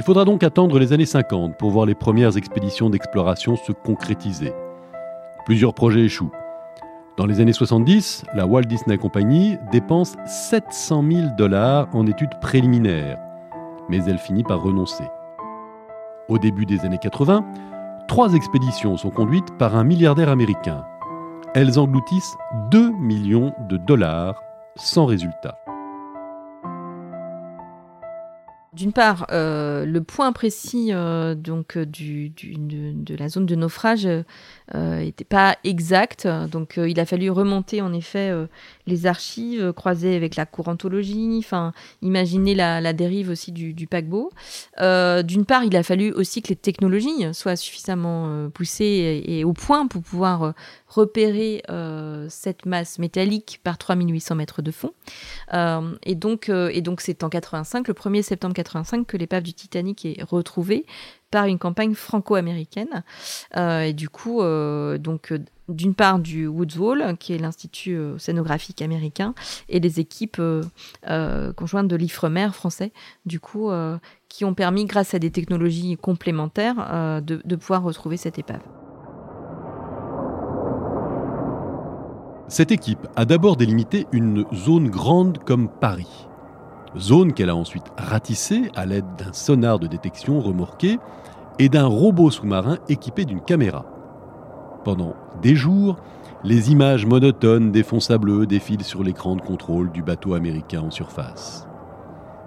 Faudra 0.06 0.24
donc 0.24 0.44
attendre 0.44 0.78
les 0.78 0.94
années 0.94 1.08
50 1.08 1.58
pour 1.58 1.72
voir 1.72 1.88
les 1.88 1.96
premières 1.96 2.38
expéditions 2.38 2.92
d'exploration 2.92 3.56
se 3.56 3.72
concrétiser. 3.72 4.54
Plusieurs 5.48 5.74
projets 5.74 6.02
échouent. 6.02 6.32
Dans 7.18 7.26
les 7.26 7.40
années 7.40 7.54
70, 7.54 8.24
la 8.36 8.46
Walt 8.46 8.66
Disney 8.66 9.00
Company 9.00 9.58
dépense 9.72 10.14
700 10.28 11.04
000 11.12 11.28
dollars 11.36 11.88
en 11.94 12.06
études 12.06 12.40
préliminaires, 12.40 13.18
mais 13.90 13.98
elle 14.06 14.20
finit 14.20 14.44
par 14.44 14.62
renoncer. 14.62 15.06
Au 16.28 16.38
début 16.38 16.68
des 16.68 16.82
années 16.82 17.00
80, 17.00 17.44
trois 18.08 18.36
expéditions 18.36 18.98
sont 18.98 19.10
conduites 19.10 19.58
par 19.58 19.76
un 19.76 19.84
milliardaire 19.84 20.30
américain. 20.30 20.86
Elles 21.56 21.80
engloutissent 21.80 22.36
2 22.70 22.92
millions 22.92 23.54
de 23.68 23.78
dollars 23.78 24.40
sans 24.76 25.08
résultat. 25.08 25.58
D'une 28.75 28.91
part, 28.91 29.27
euh, 29.32 29.86
le 29.86 30.03
point 30.03 30.34
précis 30.34 30.89
euh, 30.91 31.34
donc 31.34 31.77
euh, 31.77 31.86
de, 31.86 33.15
la 33.15 33.29
zone 33.29 33.46
de 33.46 33.55
naufrage 33.55 34.05
n'était 34.74 35.24
pas 35.24 35.55
exact, 35.63 36.27
donc 36.51 36.74
il 36.77 37.00
a 37.00 37.05
fallu 37.05 37.29
remonter 37.29 37.82
en 37.82 37.94
effet 37.94 38.34
les 38.88 39.06
archives, 39.06 39.74
croiser 39.74 40.15
avec 40.15 40.36
la 40.36 40.46
courantologie, 40.46 41.38
enfin 41.39 41.74
imaginer 42.01 42.56
la, 42.56 42.94
dérive 42.94 43.30
aussi 43.30 43.51
du, 43.51 43.88
paquebot. 43.88 44.32
D'une 44.80 45.46
part, 45.46 45.63
il 45.63 45.75
a 45.75 45.84
fallu 45.84 46.12
aussi 46.12 46.42
que 46.42 46.50
les 46.50 46.56
technologies 46.56 47.34
soient 47.34 47.56
suffisamment 47.56 48.50
poussées 48.50 49.24
et, 49.25 49.44
au 49.44 49.54
point 49.54 49.88
pour 49.88 50.01
pouvoir 50.01 50.54
repérer 50.88 51.63
cette 52.30 52.65
masse 52.65 53.00
métallique 53.00 53.60
par 53.63 53.77
3800 53.77 54.36
mètres 54.36 54.62
de 54.62 54.72
fond. 54.72 54.94
et 56.04 56.15
donc, 56.15 56.51
c'est 57.00 57.24
en 57.24 57.30
85, 57.30 57.88
le 57.88 57.94
1er 57.94 58.22
septembre 58.22 58.56
que 59.08 59.18
l'épave 59.18 59.44
du 59.44 59.54
Titanic 59.54 60.06
est 60.06 60.24
retrouvée 60.24 60.86
par 61.32 61.46
une 61.46 61.60
campagne 61.60 61.96
franco-américaine. 61.96 63.04
Euh, 63.58 63.82
et 63.82 63.94
du 63.94 64.10
coup, 64.10 64.42
euh, 64.42 64.98
donc 64.98 65.32
euh, 65.32 65.39
d'une 65.70 65.96
part 65.96 66.20
du 66.20 66.48
Woods 66.48 66.80
Hole, 66.80 67.18
qui 67.20 67.34
est 67.34 67.38
l'institut 67.38 67.98
scénographique 68.18 68.82
américain, 68.82 69.34
et 69.70 69.80
les 69.80 70.00
équipes 70.00 70.42
conjointes 71.56 71.88
de 71.88 71.96
l'Ifremer 71.96 72.50
français, 72.54 72.92
du 73.26 73.40
coup, 73.40 73.70
qui 74.30 74.46
ont 74.46 74.54
permis, 74.54 74.86
grâce 74.86 75.14
à 75.14 75.20
des 75.20 75.32
technologies 75.32 75.98
complémentaires, 75.98 77.22
de 77.24 77.56
pouvoir 77.56 77.84
retrouver 77.84 78.18
cette 78.18 78.38
épave. 78.40 78.62
Cette 82.48 82.72
équipe 82.72 83.08
a 83.16 83.26
d'abord 83.26 83.58
délimité 83.58 84.06
une 84.12 84.46
zone 84.54 84.90
grande 84.90 85.40
comme 85.40 85.68
Paris 85.68 86.28
zone 86.98 87.34
qu'elle 87.34 87.50
a 87.50 87.56
ensuite 87.56 87.92
ratissée 87.98 88.70
à 88.76 88.86
l'aide 88.86 89.06
d'un 89.18 89.34
sonar 89.34 89.80
de 89.80 89.88
détection 89.88 90.40
remorqué 90.40 90.98
et 91.60 91.70
d'un 91.70 91.86
robot 91.86 92.32
sous-marin 92.32 92.78
équipé 92.90 93.26
d'une 93.26 93.42
caméra. 93.42 93.86
Pendant 94.86 95.15
des 95.42 95.56
jours, 95.56 95.96
les 96.44 96.72
images 96.72 97.08
monotones 97.08 97.72
des 97.72 97.82
fonds 97.82 98.00
sableux 98.00 98.46
défilent 98.46 98.84
sur 98.84 99.01
l'écran 99.04 99.36
de 99.36 99.42
contrôle 99.42 99.92
du 99.92 100.04
bateau 100.04 100.36
américain 100.36 100.82
en 100.82 100.92
surface. 100.92 101.68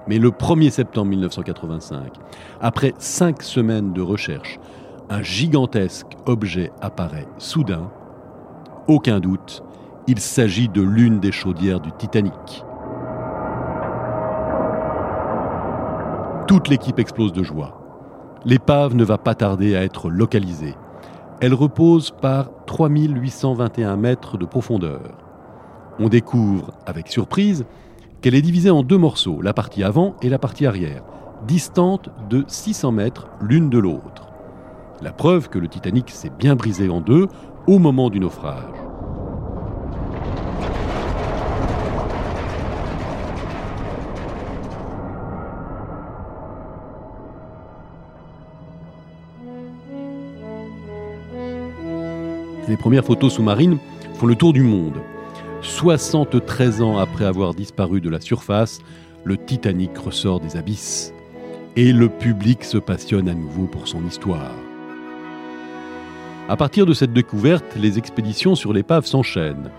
Mais 0.07 0.19
le 0.19 0.31
1er 0.31 0.71
septembre 0.71 1.11
1985, 1.11 2.13
après 2.61 2.95
cinq 2.99 3.43
semaines 3.43 3.93
de 3.93 4.01
recherche, 4.01 4.61
un 5.11 5.21
gigantesque 5.21 6.17
objet 6.27 6.71
apparaît 6.81 7.27
soudain. 7.39 7.91
Aucun 8.87 9.19
doute, 9.19 9.65
il 10.07 10.21
s'agit 10.21 10.69
de 10.69 10.81
l'une 10.81 11.19
des 11.19 11.33
chaudières 11.33 11.81
du 11.81 11.91
Titanic. 11.91 12.65
Toute 16.47 16.69
l'équipe 16.69 17.01
explose 17.01 17.33
de 17.33 17.43
joie. 17.43 17.81
L'épave 18.45 18.95
ne 18.95 19.03
va 19.03 19.19
pas 19.19 19.35
tarder 19.35 19.75
à 19.75 19.83
être 19.83 20.09
localisée. 20.09 20.77
Elle 21.41 21.55
repose 21.55 22.11
par 22.11 22.51
3821 22.67 23.97
mètres 23.97 24.39
de 24.39 24.45
profondeur. 24.45 25.17
On 26.01 26.09
découvre, 26.09 26.73
avec 26.85 27.07
surprise, 27.07 27.65
qu'elle 28.21 28.35
est 28.35 28.43
divisée 28.43 28.71
en 28.71 28.83
deux 28.83 28.99
morceaux, 28.99 29.41
la 29.41 29.53
partie 29.53 29.85
avant 29.85 30.17
et 30.21 30.31
la 30.31 30.41
partie 30.41 30.67
arrière, 30.67 31.05
distantes 31.47 32.11
de 32.29 32.45
600 32.49 32.91
mètres 32.91 33.29
l'une 33.41 33.71
de 33.71 33.79
l'autre. 33.79 34.27
La 35.01 35.13
preuve 35.13 35.49
que 35.49 35.61
le 35.61 35.69
Titanic 35.69 36.11
s'est 36.11 36.33
bien 36.37 36.57
brisé 36.57 36.89
en 36.89 37.01
deux 37.01 37.29
au 37.69 37.79
moment 37.79 38.11
du 38.11 38.19
naufrage. 38.19 38.88
Les 52.69 52.77
premières 52.77 53.05
photos 53.05 53.33
sous-marines 53.33 53.79
font 54.15 54.27
le 54.27 54.35
tour 54.35 54.53
du 54.53 54.63
monde. 54.63 55.01
73 55.63 56.83
ans 56.83 56.99
après 56.99 57.25
avoir 57.25 57.55
disparu 57.55 58.01
de 58.03 58.11
la 58.11 58.21
surface, 58.21 58.81
le 59.25 59.39
Titanic 59.39 59.97
ressort 59.97 60.39
des 60.39 60.57
abysses. 60.57 61.15
Et 61.77 61.93
le 61.93 62.11
public 62.11 62.65
se 62.65 62.77
passionne 62.77 63.29
à 63.29 63.35
nouveau 63.35 63.67
pour 63.67 63.89
son 63.89 64.07
histoire. 64.07 64.55
À 66.49 66.57
partir 66.57 66.85
de 66.85 66.93
cette 66.93 67.13
découverte, 67.13 67.77
les 67.77 67.97
expéditions 67.97 68.55
sur 68.55 68.73
l'épave 68.73 69.07
s'enchaînent. 69.07 69.71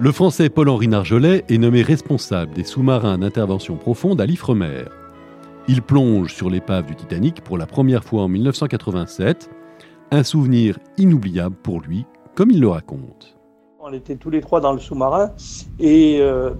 Le 0.00 0.12
français 0.12 0.48
Paul-Henri 0.48 0.88
Nargelet 0.88 1.44
est 1.48 1.58
nommé 1.58 1.82
responsable 1.82 2.52
des 2.52 2.64
sous-marins 2.64 3.18
d'intervention 3.18 3.76
profonde 3.76 4.20
à 4.20 4.26
l'Ifremer. 4.26 4.84
Il 5.68 5.82
plonge 5.82 6.32
sur 6.32 6.50
l'épave 6.50 6.86
du 6.86 6.96
Titanic 6.96 7.42
pour 7.42 7.58
la 7.58 7.66
première 7.66 8.04
fois 8.04 8.22
en 8.22 8.28
1987, 8.28 9.50
un 10.10 10.22
souvenir 10.22 10.78
inoubliable 10.96 11.56
pour 11.62 11.80
lui, 11.80 12.06
comme 12.34 12.50
il 12.50 12.60
le 12.60 12.68
raconte. 12.68 13.36
On 13.80 13.92
était 13.92 14.16
tous 14.16 14.30
les 14.30 14.40
trois 14.40 14.60
dans 14.60 14.72
le 14.72 14.78
sous-marin 14.78 15.30
et 15.78 16.18
euh, 16.20 16.50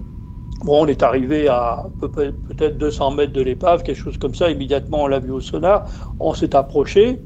bon, 0.63 0.83
on 0.83 0.87
est 0.87 1.03
arrivé 1.03 1.47
à 1.47 1.85
peut-être 1.99 2.77
200 2.77 3.11
mètres 3.11 3.33
de 3.33 3.41
l'épave, 3.41 3.83
quelque 3.83 3.97
chose 3.97 4.17
comme 4.17 4.35
ça. 4.35 4.49
Immédiatement, 4.49 5.03
on 5.03 5.07
l'a 5.07 5.19
vu 5.19 5.31
au 5.31 5.39
sonar, 5.39 5.85
on 6.19 6.33
s'est 6.33 6.55
approché 6.55 7.21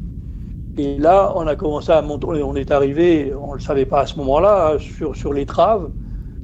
et 0.77 0.98
là, 0.98 1.32
on 1.36 1.46
a 1.48 1.56
commencé 1.56 1.92
à 1.92 2.01
monter. 2.01 2.27
On 2.44 2.56
est 2.56 2.72
arrivé, 2.72 3.34
on 3.39 3.51
ne 3.51 3.53
le 3.56 3.60
savait 3.60 3.86
pas 3.86 4.01
à 4.01 4.06
ce 4.06 4.18
moment-là, 4.18 4.77
sur, 4.80 5.15
sur 5.15 5.34
l'étrave 5.34 5.89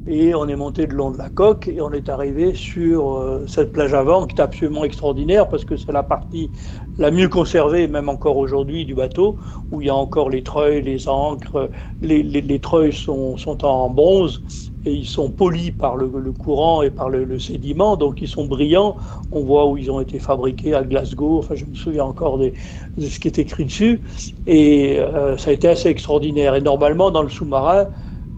et 0.09 0.33
on 0.33 0.47
est 0.47 0.55
monté 0.55 0.87
le 0.87 0.95
long 0.95 1.11
de 1.11 1.19
la 1.19 1.29
coque 1.29 1.67
et 1.67 1.79
on 1.81 1.91
est 1.91 2.09
arrivé 2.09 2.55
sur 2.55 3.17
euh, 3.17 3.45
cette 3.47 3.71
plage 3.71 3.93
avant 3.93 4.25
qui 4.25 4.35
est 4.35 4.41
absolument 4.41 4.83
extraordinaire 4.83 5.47
parce 5.47 5.63
que 5.63 5.77
c'est 5.77 5.91
la 5.91 6.01
partie 6.01 6.49
la 6.97 7.11
mieux 7.11 7.29
conservée, 7.29 7.87
même 7.87 8.09
encore 8.09 8.35
aujourd'hui, 8.37 8.85
du 8.85 8.93
bateau, 8.93 9.37
où 9.71 9.81
il 9.81 9.87
y 9.87 9.89
a 9.89 9.95
encore 9.95 10.29
les 10.29 10.43
treuils, 10.43 10.81
les 10.81 11.07
ancres. 11.07 11.69
Les, 12.01 12.23
les, 12.23 12.59
treuils 12.59 12.91
sont, 12.91 13.37
sont, 13.37 13.63
en 13.63 13.89
bronze 13.89 14.43
et 14.85 14.91
ils 14.91 15.05
sont 15.05 15.29
polis 15.29 15.71
par 15.71 15.95
le, 15.95 16.07
courant 16.33 16.81
et 16.81 16.89
par 16.89 17.09
le, 17.09 17.39
sédiment, 17.39 17.95
donc 17.95 18.21
ils 18.21 18.27
sont 18.27 18.45
brillants. 18.45 18.97
On 19.31 19.41
voit 19.41 19.67
où 19.67 19.77
ils 19.77 19.89
ont 19.89 20.01
été 20.01 20.19
fabriqués 20.19 20.73
à 20.73 20.83
Glasgow. 20.83 21.39
Enfin, 21.39 21.55
je 21.55 21.65
me 21.65 21.75
souviens 21.75 22.03
encore 22.03 22.37
de 22.37 22.51
ce 22.99 23.19
qui 23.19 23.29
est 23.29 23.39
écrit 23.39 23.65
dessus. 23.65 24.01
Et 24.45 24.99
euh, 24.99 25.37
ça 25.37 25.51
a 25.51 25.53
été 25.53 25.69
assez 25.69 25.87
extraordinaire. 25.87 26.55
Et 26.55 26.61
normalement, 26.61 27.11
dans 27.11 27.23
le 27.23 27.29
sous-marin, 27.29 27.87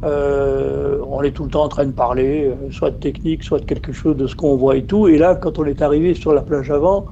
euh, 0.03 0.99
on 1.21 1.23
est 1.23 1.31
tout 1.31 1.43
le 1.43 1.49
temps 1.49 1.63
en 1.63 1.69
train 1.69 1.85
de 1.85 1.91
parler, 1.91 2.45
euh, 2.45 2.71
soit 2.71 2.89
de 2.89 2.95
technique, 2.95 3.43
soit 3.43 3.59
de 3.59 3.65
quelque 3.65 3.91
chose 3.91 4.17
de 4.17 4.25
ce 4.25 4.35
qu'on 4.35 4.55
voit 4.57 4.75
et 4.75 4.83
tout. 4.83 5.07
Et 5.07 5.17
là, 5.17 5.35
quand 5.35 5.59
on 5.59 5.65
est 5.65 5.81
arrivé 5.81 6.15
sur 6.15 6.33
la 6.33 6.41
plage 6.41 6.71
avant, 6.71 7.05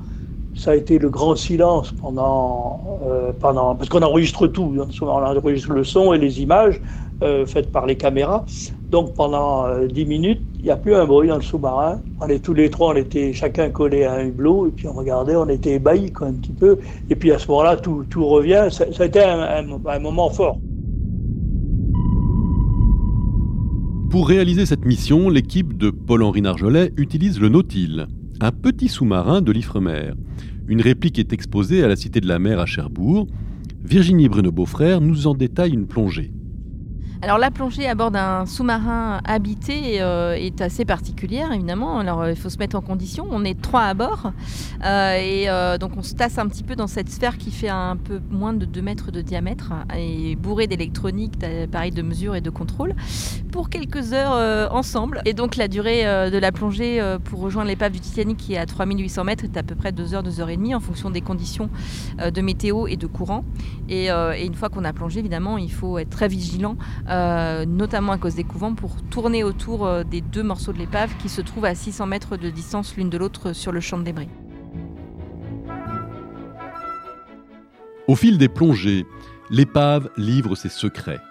ça 0.55 0.71
a 0.71 0.75
été 0.75 0.97
le 0.97 1.09
grand 1.09 1.35
silence 1.35 1.91
pendant, 1.91 2.99
euh, 3.05 3.31
pendant 3.39 3.75
parce 3.75 3.87
qu'on 3.87 4.01
enregistre 4.01 4.47
tout, 4.47 4.75
hein. 4.79 4.87
on 5.01 5.05
enregistre 5.05 5.71
le 5.73 5.83
son 5.83 6.13
et 6.13 6.17
les 6.17 6.41
images 6.41 6.81
faites 7.47 7.69
par 7.69 7.85
les 7.85 7.97
caméras. 7.97 8.45
Donc 8.91 9.13
pendant 9.13 9.67
dix 9.87 10.05
minutes, 10.05 10.41
il 10.59 10.65
n'y 10.65 10.71
a 10.71 10.77
plus 10.77 10.95
un 10.95 11.05
bruit 11.05 11.27
dans 11.27 11.35
le 11.35 11.41
sous-marin. 11.41 11.99
On 12.21 12.27
est 12.29 12.39
tous 12.39 12.53
les 12.53 12.69
trois, 12.69 12.93
on 12.93 12.95
était 12.95 13.33
chacun 13.33 13.69
collé 13.71 14.05
à 14.05 14.13
un 14.13 14.25
hublot 14.27 14.67
et 14.67 14.71
puis 14.71 14.87
on 14.87 14.93
regardait, 14.93 15.35
on 15.35 15.49
était 15.49 15.73
ébahis 15.73 16.13
un 16.21 16.31
petit 16.31 16.53
peu. 16.53 16.79
Et 17.09 17.15
puis 17.17 17.33
à 17.33 17.37
ce 17.37 17.51
moment-là, 17.51 17.75
tout, 17.75 18.05
tout 18.09 18.25
revient. 18.25 18.69
Ça, 18.71 18.85
a 18.97 19.05
été 19.05 19.21
un 19.21 19.99
moment 19.99 20.29
fort. 20.29 20.59
Pour 24.09 24.27
réaliser 24.27 24.65
cette 24.65 24.85
mission, 24.85 25.29
l'équipe 25.29 25.77
de 25.77 25.91
Paul-Henri 25.91 26.41
Narjolet 26.41 26.91
utilise 26.97 27.39
le 27.39 27.47
Nautile, 27.47 28.07
un 28.41 28.51
petit 28.51 28.87
sous-marin 28.87 29.43
de 29.43 29.51
l'Ifremer. 29.51 30.13
Une 30.67 30.81
réplique 30.81 31.19
est 31.19 31.31
exposée 31.31 31.83
à 31.83 31.87
la 31.87 31.95
Cité 31.95 32.19
de 32.19 32.27
la 32.27 32.39
Mer 32.39 32.59
à 32.59 32.65
Cherbourg. 32.65 33.27
Virginie 33.83 34.27
Bruno-Beaufrère 34.27 34.99
nous 34.99 35.27
en 35.27 35.35
détaille 35.35 35.73
une 35.73 35.85
plongée. 35.85 36.31
Alors 37.21 37.38
la 37.38 37.51
plongée 37.51 37.85
à 37.85 37.95
bord 37.95 38.11
d'un 38.11 38.45
sous-marin 38.45 39.19
habité 39.25 40.01
euh, 40.01 40.35
est 40.35 40.61
assez 40.61 40.85
particulière 40.85 41.51
évidemment. 41.51 41.99
Alors 41.99 42.21
euh, 42.21 42.31
il 42.31 42.38
faut 42.38 42.47
se 42.47 42.57
mettre 42.57 42.77
en 42.77 42.82
condition. 42.82 43.27
On 43.29 43.43
est 43.43 43.62
trois 43.62 43.84
à 43.84 43.93
bord 43.93 44.32
euh, 44.86 45.17
et 45.17 45.77
donc 45.79 45.97
on 45.97 46.01
se 46.01 46.13
tasse 46.15 46.38
un 46.38 46.47
petit 46.47 46.63
peu 46.63 46.77
dans 46.77 46.88
cette 46.88 47.10
sphère 47.10 47.38
qui 47.38 47.51
fait 47.51 47.67
un 47.67 47.97
peu 47.97 48.21
moins 48.32 48.53
de 48.53 48.63
2 48.63 48.82
mètres 48.82 49.12
de 49.12 49.21
diamètre 49.21 49.73
et 49.97 50.38
bourrée 50.38 50.67
d'électronique, 50.67 51.38
d'appareils 51.38 51.91
de 51.91 52.01
mesure 52.01 52.36
et 52.36 52.41
de 52.41 52.49
contrôle 52.49 52.95
pour 53.51 53.69
quelques 53.69 54.13
heures 54.13 54.73
ensemble. 54.73 55.21
Et 55.25 55.34
donc 55.34 55.58
la 55.58 55.67
durée 55.67 56.03
de 56.03 56.38
la 56.38 56.53
plongée 56.53 57.01
pour 57.25 57.41
rejoindre 57.41 57.67
l'épave 57.67 57.91
du 57.91 57.99
Titanic 57.99 58.38
qui 58.38 58.53
est 58.53 58.58
à 58.58 58.65
3800 58.65 59.23
mètres 59.25 59.43
est 59.43 59.58
à 59.58 59.63
peu 59.63 59.75
près 59.75 59.91
2 59.91 60.13
heures, 60.13 60.23
2 60.23 60.39
heures 60.39 60.49
et 60.49 60.58
demie 60.58 60.73
en 60.73 60.79
fonction 60.79 61.10
des 61.10 61.21
conditions 61.21 61.69
de 62.17 62.41
météo 62.41 62.88
et 62.88 62.95
de 62.95 63.08
courant. 63.08 63.43
Et, 63.89 64.05
et 64.05 64.45
une 64.45 64.55
fois 64.55 64.69
qu'on 64.69 64.86
a 64.86 64.93
plongé 64.93 65.19
évidemment 65.19 65.58
il 65.58 65.71
faut 65.71 65.97
être 65.97 66.10
très 66.10 66.29
vigilant 66.29 66.77
euh, 67.10 67.65
notamment 67.65 68.12
à 68.12 68.17
cause 68.17 68.36
des 68.36 68.43
couvents, 68.43 68.76
pour 68.76 69.02
tourner 69.10 69.43
autour 69.43 69.86
euh, 69.86 70.04
des 70.04 70.22
deux 70.22 70.43
morceaux 70.43 70.74
de 70.74 70.78
l'épave 70.78 71.15
qui 71.17 71.30
se 71.30 71.41
trouvent 71.41 71.65
à 71.65 71.74
600 71.74 72.06
mètres 72.06 72.38
de 72.38 72.50
distance 72.50 72.95
l'une 72.95 73.10
de 73.10 73.17
l'autre 73.17 73.54
sur 73.54 73.72
le 73.72 73.80
champ 73.80 73.98
de 73.98 74.04
débris. 74.04 74.30
Au 78.08 78.15
fil 78.15 78.38
des 78.38 78.48
plongées, 78.48 79.06
l'épave 79.50 80.10
livre 80.17 80.56
ses 80.56 80.69
secrets. 80.69 81.22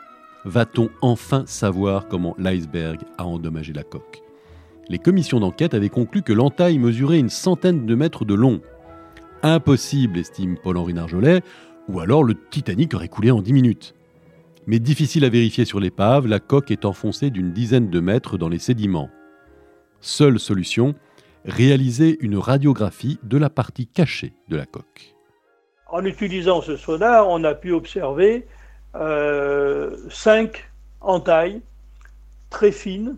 Va-t-on 0.45 0.91
enfin 1.01 1.45
savoir 1.47 2.09
comment 2.09 2.35
l'iceberg 2.39 3.01
a 3.19 3.25
endommagé 3.25 3.73
la 3.73 3.83
coque? 3.83 4.23
Les 4.89 4.99
commissions 4.99 5.41
d'enquête 5.41 5.75
avaient 5.75 5.91
conclu 5.91 6.23
que 6.23 6.33
l'entaille 6.33 6.79
mesurait 6.79 7.19
une 7.19 7.29
centaine 7.29 7.85
de 7.85 7.95
mètres 7.95 8.25
de 8.25 8.35
long. 8.35 8.61
Impossible, 9.43 10.19
estime 10.19 10.57
Paul-Henri 10.57 10.95
Narjolet, 10.95 11.43
ou 11.89 12.01
alors 12.01 12.25
le 12.25 12.35
Titanic 12.35 12.95
aurait 12.95 13.09
coulé 13.09 13.31
en 13.31 13.43
10 13.43 13.53
minutes 13.53 13.95
mais 14.69 14.79
difficile 14.79 15.25
à 15.25 15.31
vérifier 15.31 15.65
sur 15.65 15.81
l'épave, 15.81 16.27
la 16.27 16.41
coque 16.41 16.71
est 16.71 16.85
enfoncée 16.85 17.31
d'une 17.31 17.53
dizaine 17.53 17.89
de 17.89 18.01
mètres 18.01 18.37
dans 18.37 18.51
les 18.51 18.59
sédiments. 18.59 19.09
Seule 20.03 20.39
solution, 20.39 20.95
réaliser 21.47 22.19
une 22.21 22.37
radiographie 22.37 23.19
de 23.23 23.39
la 23.39 23.49
partie 23.49 23.87
cachée 23.87 24.35
de 24.49 24.57
la 24.57 24.67
coque. 24.67 25.15
En 25.87 26.05
utilisant 26.05 26.61
ce 26.61 26.77
sonar, 26.77 27.31
on 27.31 27.45
a 27.45 27.55
pu 27.55 27.73
observer 27.73 28.47
euh, 28.95 29.97
cinq 30.11 30.71
entailles 31.01 31.63
très 32.51 32.71
fines 32.71 33.17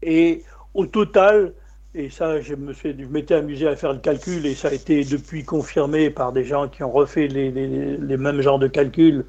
et 0.00 0.44
au 0.74 0.86
total, 0.86 1.54
et 1.96 2.08
ça 2.08 2.40
je 2.40 2.54
me 2.54 2.72
m'étais 3.08 3.34
amusé 3.34 3.66
à 3.66 3.74
faire 3.74 3.92
le 3.92 3.98
calcul 3.98 4.46
et 4.46 4.54
ça 4.54 4.68
a 4.68 4.72
été 4.72 5.04
depuis 5.04 5.42
confirmé 5.44 6.10
par 6.10 6.32
des 6.32 6.44
gens 6.44 6.68
qui 6.68 6.84
ont 6.84 6.90
refait 6.92 7.26
les 7.26 8.16
mêmes 8.16 8.40
genres 8.40 8.60
de 8.60 8.68
calculs 8.68 9.24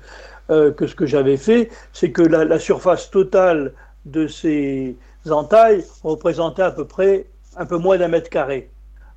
euh, 0.51 0.71
que 0.71 0.85
ce 0.85 0.95
que 0.95 1.05
j'avais 1.05 1.37
fait, 1.37 1.69
c'est 1.91 2.11
que 2.11 2.21
la, 2.21 2.59
surface 2.59 3.09
totale 3.09 3.73
de 4.05 4.27
ces 4.27 4.95
entailles 5.29 5.83
représentait 6.03 6.61
à 6.61 6.71
peu 6.71 6.85
près 6.85 7.25
un 7.57 7.65
peu 7.65 7.77
moins 7.77 7.97
d'un 7.97 8.09
mètre 8.09 8.29
carré. 8.29 8.69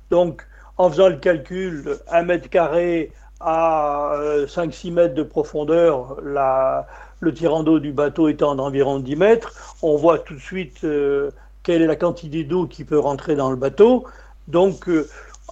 Donc, 0.09 0.45
en 0.77 0.89
faisant 0.89 1.09
le 1.09 1.17
calcul, 1.17 1.97
un 2.11 2.23
mètre 2.23 2.49
carré 2.49 3.11
à 3.39 4.13
5-6 4.47 4.89
euh, 4.89 4.91
mètres 4.91 5.13
de 5.13 5.23
profondeur, 5.23 6.17
le 6.21 7.33
tirant 7.33 7.63
d'eau 7.63 7.79
du 7.79 7.91
bateau 7.91 8.27
étant 8.27 8.55
d'environ 8.55 8.97
10 8.99 9.15
mètres, 9.15 9.75
on 9.83 9.97
voit 9.97 10.19
tout 10.19 10.33
de 10.33 10.39
suite 10.39 10.83
euh, 10.83 11.29
quelle 11.61 11.81
est 11.83 11.87
la 11.87 11.95
quantité 11.95 12.43
d'eau 12.43 12.65
qui 12.65 12.85
peut 12.85 12.99
rentrer 12.99 13.35
dans 13.35 13.51
le 13.51 13.55
bateau. 13.55 14.05
Donc, 14.47 14.89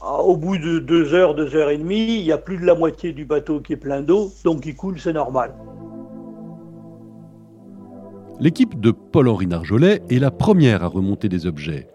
au 0.01 0.37
bout 0.37 0.57
de 0.57 0.79
deux 0.79 1.13
heures, 1.13 1.35
deux 1.35 1.55
heures 1.55 1.69
et 1.69 1.77
demie, 1.77 2.17
il 2.19 2.25
y 2.25 2.31
a 2.31 2.37
plus 2.37 2.57
de 2.57 2.65
la 2.65 2.75
moitié 2.75 3.13
du 3.13 3.25
bateau 3.25 3.59
qui 3.59 3.73
est 3.73 3.77
plein 3.77 4.01
d'eau, 4.01 4.31
donc 4.43 4.65
il 4.65 4.75
coule, 4.75 4.99
c'est 4.99 5.13
normal. 5.13 5.53
L'équipe 8.39 8.79
de 8.79 8.91
Paul-Henri 8.91 9.47
Narjolet 9.47 10.03
est 10.09 10.19
la 10.19 10.29
première 10.29 10.83
à 10.83 10.87
remonter 10.87 11.27
des 11.27 11.47
objets. 11.47 11.87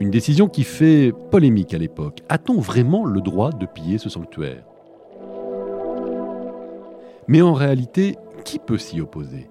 Une 0.00 0.10
décision 0.10 0.48
qui 0.48 0.64
fait 0.64 1.12
polémique 1.30 1.72
à 1.72 1.78
l'époque. 1.78 2.20
A-t-on 2.28 2.60
vraiment 2.60 3.06
le 3.06 3.20
droit 3.20 3.50
de 3.50 3.64
piller 3.64 3.96
ce 3.96 4.10
sanctuaire? 4.10 4.64
Mais 7.28 7.40
en 7.40 7.54
réalité, 7.54 8.16
qui 8.44 8.58
peut 8.58 8.76
s'y 8.76 9.00
opposer? 9.00 9.48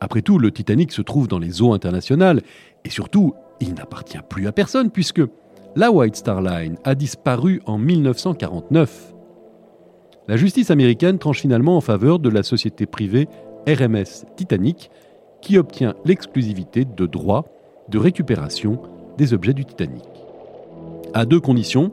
Après 0.00 0.20
tout, 0.20 0.38
le 0.38 0.50
Titanic 0.50 0.92
se 0.92 1.02
trouve 1.02 1.28
dans 1.28 1.38
les 1.38 1.62
eaux 1.62 1.72
internationales 1.72 2.42
et 2.84 2.90
surtout, 2.90 3.34
il 3.60 3.74
n'appartient 3.74 4.20
plus 4.28 4.46
à 4.46 4.52
personne 4.52 4.90
puisque 4.90 5.22
la 5.76 5.90
White 5.90 6.16
Star 6.16 6.42
Line 6.42 6.76
a 6.84 6.94
disparu 6.94 7.62
en 7.66 7.78
1949. 7.78 9.14
La 10.28 10.36
justice 10.36 10.70
américaine 10.70 11.18
tranche 11.18 11.40
finalement 11.40 11.76
en 11.76 11.80
faveur 11.80 12.18
de 12.18 12.28
la 12.28 12.42
société 12.42 12.86
privée 12.86 13.28
RMS 13.68 14.26
Titanic, 14.36 14.90
qui 15.40 15.58
obtient 15.58 15.94
l'exclusivité 16.04 16.84
de 16.84 17.06
droit 17.06 17.44
de 17.88 17.98
récupération 17.98 18.80
des 19.16 19.32
objets 19.32 19.54
du 19.54 19.64
Titanic. 19.64 20.04
À 21.14 21.24
deux 21.24 21.40
conditions, 21.40 21.92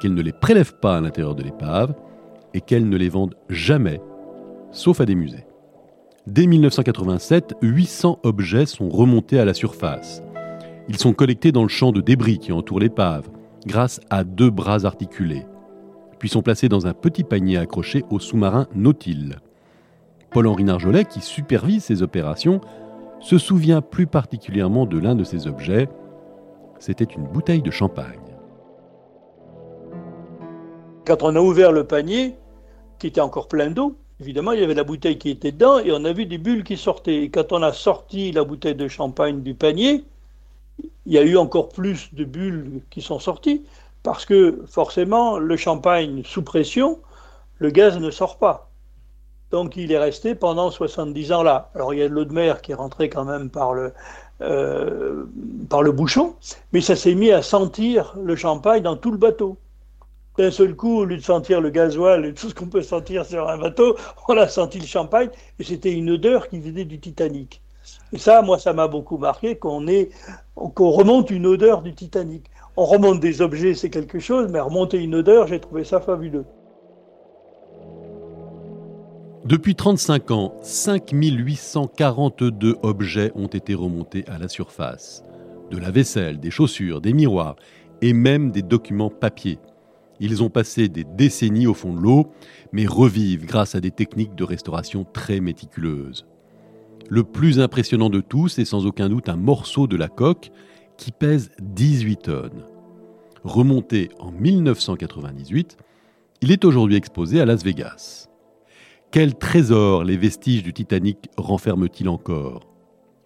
qu'elle 0.00 0.14
ne 0.14 0.22
les 0.22 0.32
prélève 0.32 0.74
pas 0.74 0.96
à 0.96 1.00
l'intérieur 1.00 1.34
de 1.34 1.42
l'épave 1.42 1.94
et 2.54 2.60
qu'elle 2.60 2.88
ne 2.88 2.96
les 2.96 3.08
vende 3.08 3.34
jamais, 3.48 4.00
sauf 4.72 5.00
à 5.00 5.06
des 5.06 5.14
musées. 5.14 5.46
Dès 6.26 6.46
1987, 6.46 7.54
800 7.62 8.20
objets 8.22 8.66
sont 8.66 8.88
remontés 8.88 9.38
à 9.38 9.44
la 9.44 9.54
surface. 9.54 10.22
Ils 10.88 10.98
sont 10.98 11.12
collectés 11.12 11.52
dans 11.52 11.62
le 11.62 11.68
champ 11.68 11.92
de 11.92 12.00
débris 12.00 12.38
qui 12.38 12.52
entoure 12.52 12.80
l'épave, 12.80 13.28
grâce 13.66 14.00
à 14.10 14.24
deux 14.24 14.50
bras 14.50 14.84
articulés, 14.84 15.46
puis 16.18 16.28
sont 16.28 16.42
placés 16.42 16.68
dans 16.68 16.86
un 16.86 16.94
petit 16.94 17.24
panier 17.24 17.56
accroché 17.56 18.04
au 18.10 18.18
sous-marin 18.18 18.66
Nautil. 18.74 19.36
Paul-Henri 20.30 20.64
Narjolet, 20.64 21.04
qui 21.04 21.20
supervise 21.20 21.84
ces 21.84 22.02
opérations, 22.02 22.60
se 23.20 23.38
souvient 23.38 23.80
plus 23.80 24.06
particulièrement 24.06 24.86
de 24.86 24.98
l'un 24.98 25.14
de 25.14 25.24
ces 25.24 25.46
objets. 25.46 25.88
C'était 26.80 27.04
une 27.04 27.24
bouteille 27.24 27.62
de 27.62 27.70
champagne. 27.70 28.18
Quand 31.06 31.22
on 31.22 31.36
a 31.36 31.40
ouvert 31.40 31.70
le 31.70 31.84
panier, 31.84 32.34
qui 32.98 33.06
était 33.06 33.20
encore 33.20 33.46
plein 33.46 33.70
d'eau, 33.70 33.96
évidemment, 34.20 34.52
il 34.52 34.60
y 34.60 34.64
avait 34.64 34.74
la 34.74 34.84
bouteille 34.84 35.18
qui 35.18 35.30
était 35.30 35.52
dedans 35.52 35.78
et 35.78 35.92
on 35.92 36.04
a 36.04 36.12
vu 36.12 36.26
des 36.26 36.38
bulles 36.38 36.64
qui 36.64 36.76
sortaient. 36.76 37.28
Quand 37.28 37.52
on 37.52 37.62
a 37.62 37.72
sorti 37.72 38.32
la 38.32 38.44
bouteille 38.44 38.74
de 38.74 38.88
champagne 38.88 39.42
du 39.42 39.54
panier, 39.54 40.04
il 41.06 41.12
y 41.12 41.18
a 41.18 41.22
eu 41.22 41.36
encore 41.36 41.68
plus 41.68 42.12
de 42.14 42.24
bulles 42.24 42.82
qui 42.90 43.02
sont 43.02 43.18
sorties 43.18 43.64
parce 44.02 44.24
que 44.24 44.62
forcément, 44.66 45.38
le 45.38 45.56
champagne 45.56 46.22
sous 46.24 46.42
pression, 46.42 46.98
le 47.58 47.70
gaz 47.70 47.98
ne 47.98 48.10
sort 48.10 48.38
pas. 48.38 48.70
Donc 49.50 49.76
il 49.76 49.92
est 49.92 49.98
resté 49.98 50.34
pendant 50.34 50.70
70 50.70 51.32
ans 51.32 51.42
là. 51.42 51.70
Alors 51.74 51.94
il 51.94 52.00
y 52.00 52.02
a 52.02 52.08
de 52.08 52.14
l'eau 52.14 52.24
de 52.24 52.32
mer 52.32 52.62
qui 52.62 52.72
est 52.72 52.74
rentrée 52.74 53.08
quand 53.08 53.24
même 53.24 53.50
par 53.50 53.74
le, 53.74 53.92
euh, 54.40 55.24
par 55.68 55.82
le 55.82 55.92
bouchon, 55.92 56.34
mais 56.72 56.80
ça 56.80 56.96
s'est 56.96 57.14
mis 57.14 57.30
à 57.30 57.42
sentir 57.42 58.14
le 58.20 58.34
champagne 58.34 58.82
dans 58.82 58.96
tout 58.96 59.10
le 59.10 59.18
bateau. 59.18 59.58
D'un 60.38 60.50
seul 60.50 60.74
coup, 60.74 61.00
au 61.00 61.04
lieu 61.04 61.18
de 61.18 61.22
sentir 61.22 61.60
le 61.60 61.70
gasoil 61.70 62.24
et 62.24 62.34
tout 62.34 62.48
ce 62.48 62.54
qu'on 62.54 62.66
peut 62.66 62.82
sentir 62.82 63.26
sur 63.26 63.48
un 63.48 63.58
bateau, 63.58 63.96
on 64.28 64.36
a 64.38 64.48
senti 64.48 64.80
le 64.80 64.86
champagne 64.86 65.30
et 65.58 65.64
c'était 65.64 65.92
une 65.92 66.10
odeur 66.10 66.48
qui 66.48 66.58
venait 66.58 66.86
du 66.86 66.98
Titanic. 66.98 67.61
Et 68.12 68.18
ça, 68.18 68.42
moi, 68.42 68.58
ça 68.58 68.72
m'a 68.72 68.88
beaucoup 68.88 69.18
marqué 69.18 69.56
qu'on 69.56 69.84
remonte 70.56 71.30
une 71.30 71.46
odeur 71.46 71.82
du 71.82 71.94
Titanic. 71.94 72.46
On 72.76 72.84
remonte 72.84 73.20
des 73.20 73.42
objets, 73.42 73.74
c'est 73.74 73.90
quelque 73.90 74.18
chose, 74.18 74.48
mais 74.50 74.60
remonter 74.60 74.98
une 74.98 75.14
odeur, 75.14 75.46
j'ai 75.46 75.60
trouvé 75.60 75.84
ça 75.84 76.00
fabuleux. 76.00 76.44
Depuis 79.44 79.74
35 79.74 80.30
ans, 80.30 80.54
5842 80.62 82.78
objets 82.82 83.32
ont 83.34 83.48
été 83.48 83.74
remontés 83.74 84.24
à 84.28 84.38
la 84.38 84.48
surface. 84.48 85.24
De 85.70 85.78
la 85.78 85.90
vaisselle, 85.90 86.38
des 86.38 86.50
chaussures, 86.50 87.00
des 87.00 87.12
miroirs 87.12 87.56
et 88.02 88.12
même 88.12 88.52
des 88.52 88.62
documents 88.62 89.10
papier. 89.10 89.58
Ils 90.20 90.42
ont 90.42 90.50
passé 90.50 90.88
des 90.88 91.04
décennies 91.04 91.66
au 91.66 91.74
fond 91.74 91.92
de 91.92 92.00
l'eau, 92.00 92.30
mais 92.70 92.86
revivent 92.86 93.44
grâce 93.44 93.74
à 93.74 93.80
des 93.80 93.90
techniques 93.90 94.36
de 94.36 94.44
restauration 94.44 95.04
très 95.04 95.40
méticuleuses. 95.40 96.26
Le 97.14 97.24
plus 97.24 97.60
impressionnant 97.60 98.08
de 98.08 98.22
tous 98.22 98.58
est 98.58 98.64
sans 98.64 98.86
aucun 98.86 99.10
doute 99.10 99.28
un 99.28 99.36
morceau 99.36 99.86
de 99.86 99.98
la 99.98 100.08
coque 100.08 100.50
qui 100.96 101.12
pèse 101.12 101.50
18 101.60 102.16
tonnes. 102.22 102.64
Remonté 103.44 104.08
en 104.18 104.30
1998, 104.30 105.76
il 106.40 106.50
est 106.50 106.64
aujourd'hui 106.64 106.96
exposé 106.96 107.38
à 107.38 107.44
Las 107.44 107.64
Vegas. 107.64 108.28
Quels 109.10 109.34
trésors 109.34 110.04
les 110.04 110.16
vestiges 110.16 110.62
du 110.62 110.72
Titanic 110.72 111.18
renferment-ils 111.36 112.08
encore? 112.08 112.66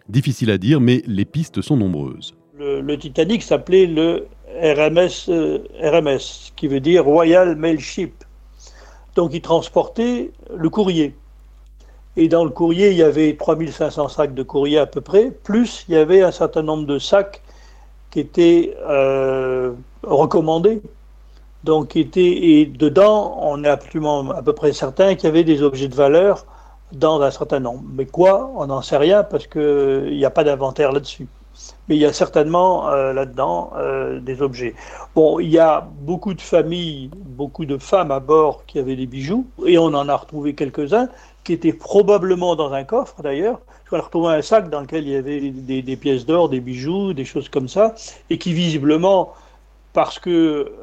Difficile 0.09 0.51
à 0.51 0.57
dire, 0.57 0.81
mais 0.81 1.01
les 1.07 1.23
pistes 1.23 1.61
sont 1.61 1.77
nombreuses. 1.77 2.35
Le, 2.59 2.97
Titanic 2.97 3.41
s'appelait 3.41 3.85
le 3.85 4.27
RMS, 4.61 5.29
euh, 5.29 5.59
RMS, 5.81 6.51
qui 6.57 6.67
veut 6.67 6.81
dire 6.81 7.05
Royal 7.05 7.55
Mail 7.55 7.79
Ship. 7.79 8.11
Donc 9.15 9.33
il 9.33 9.41
transportait 9.41 10.31
le 10.53 10.69
courrier. 10.69 11.15
Et 12.17 12.27
dans 12.27 12.43
le 12.43 12.49
courrier, 12.49 12.91
il 12.91 12.97
y 12.97 13.03
avait 13.03 13.37
3500 13.37 14.09
sacs 14.09 14.33
de 14.33 14.43
courrier 14.43 14.79
à 14.79 14.85
peu 14.85 15.01
près, 15.01 15.31
plus 15.31 15.85
il 15.87 15.93
y 15.95 15.97
avait 15.97 16.21
un 16.21 16.31
certain 16.31 16.63
nombre 16.63 16.85
de 16.85 16.99
sacs 16.99 17.41
qui 18.11 18.19
étaient 18.19 18.75
euh, 18.89 19.71
recommandés 20.03 20.81
donc, 21.67 21.97
et 21.97 22.65
dedans, 22.65 23.37
on 23.41 23.61
est 23.63 23.67
absolument 23.67 24.29
à 24.31 24.41
peu 24.41 24.53
près 24.53 24.71
certain 24.71 25.15
qu'il 25.15 25.25
y 25.25 25.27
avait 25.27 25.43
des 25.43 25.63
objets 25.63 25.89
de 25.89 25.95
valeur 25.95 26.45
dans 26.93 27.21
un 27.21 27.29
certain 27.29 27.59
nombre. 27.59 27.83
Mais 27.93 28.05
quoi 28.05 28.51
On 28.55 28.67
n'en 28.67 28.81
sait 28.81 28.95
rien 28.95 29.23
parce 29.23 29.47
qu'il 29.47 30.15
n'y 30.15 30.23
a 30.23 30.29
pas 30.29 30.45
d'inventaire 30.45 30.93
là-dessus. 30.93 31.27
Mais 31.89 31.95
il 31.95 32.01
y 32.01 32.05
a 32.05 32.13
certainement 32.13 32.89
euh, 32.89 33.11
là-dedans 33.11 33.71
euh, 33.75 34.21
des 34.21 34.41
objets. 34.41 34.75
Bon, 35.13 35.39
il 35.39 35.49
y 35.49 35.59
a 35.59 35.85
beaucoup 36.01 36.33
de 36.33 36.41
familles, 36.41 37.09
beaucoup 37.13 37.65
de 37.65 37.77
femmes 37.77 38.11
à 38.11 38.21
bord 38.21 38.63
qui 38.65 38.79
avaient 38.79 38.95
des 38.95 39.07
bijoux, 39.07 39.45
et 39.65 39.77
on 39.77 39.87
en 39.87 40.07
a 40.07 40.15
retrouvé 40.15 40.53
quelques-uns 40.53 41.09
qui 41.47 41.53
étaient 41.53 41.71
probablement 41.71 42.57
dans 42.57 42.73
un 42.73 42.83
coffre 42.83 43.21
d'ailleurs. 43.21 43.61
On 43.89 43.97
a 43.97 44.01
retrouvé 44.01 44.33
un 44.33 44.41
sac 44.41 44.69
dans 44.69 44.81
lequel 44.81 45.07
il 45.07 45.13
y 45.13 45.15
avait 45.15 45.81
des 45.81 45.95
pièces 45.95 46.25
d'or, 46.25 46.49
des 46.49 46.59
bijoux, 46.59 47.13
des 47.13 47.23
choses 47.23 47.47
comme 47.47 47.69
ça, 47.69 47.95
et 48.29 48.37
qui 48.37 48.51
visiblement 48.51 49.33
parce 49.93 50.19
que 50.19 50.29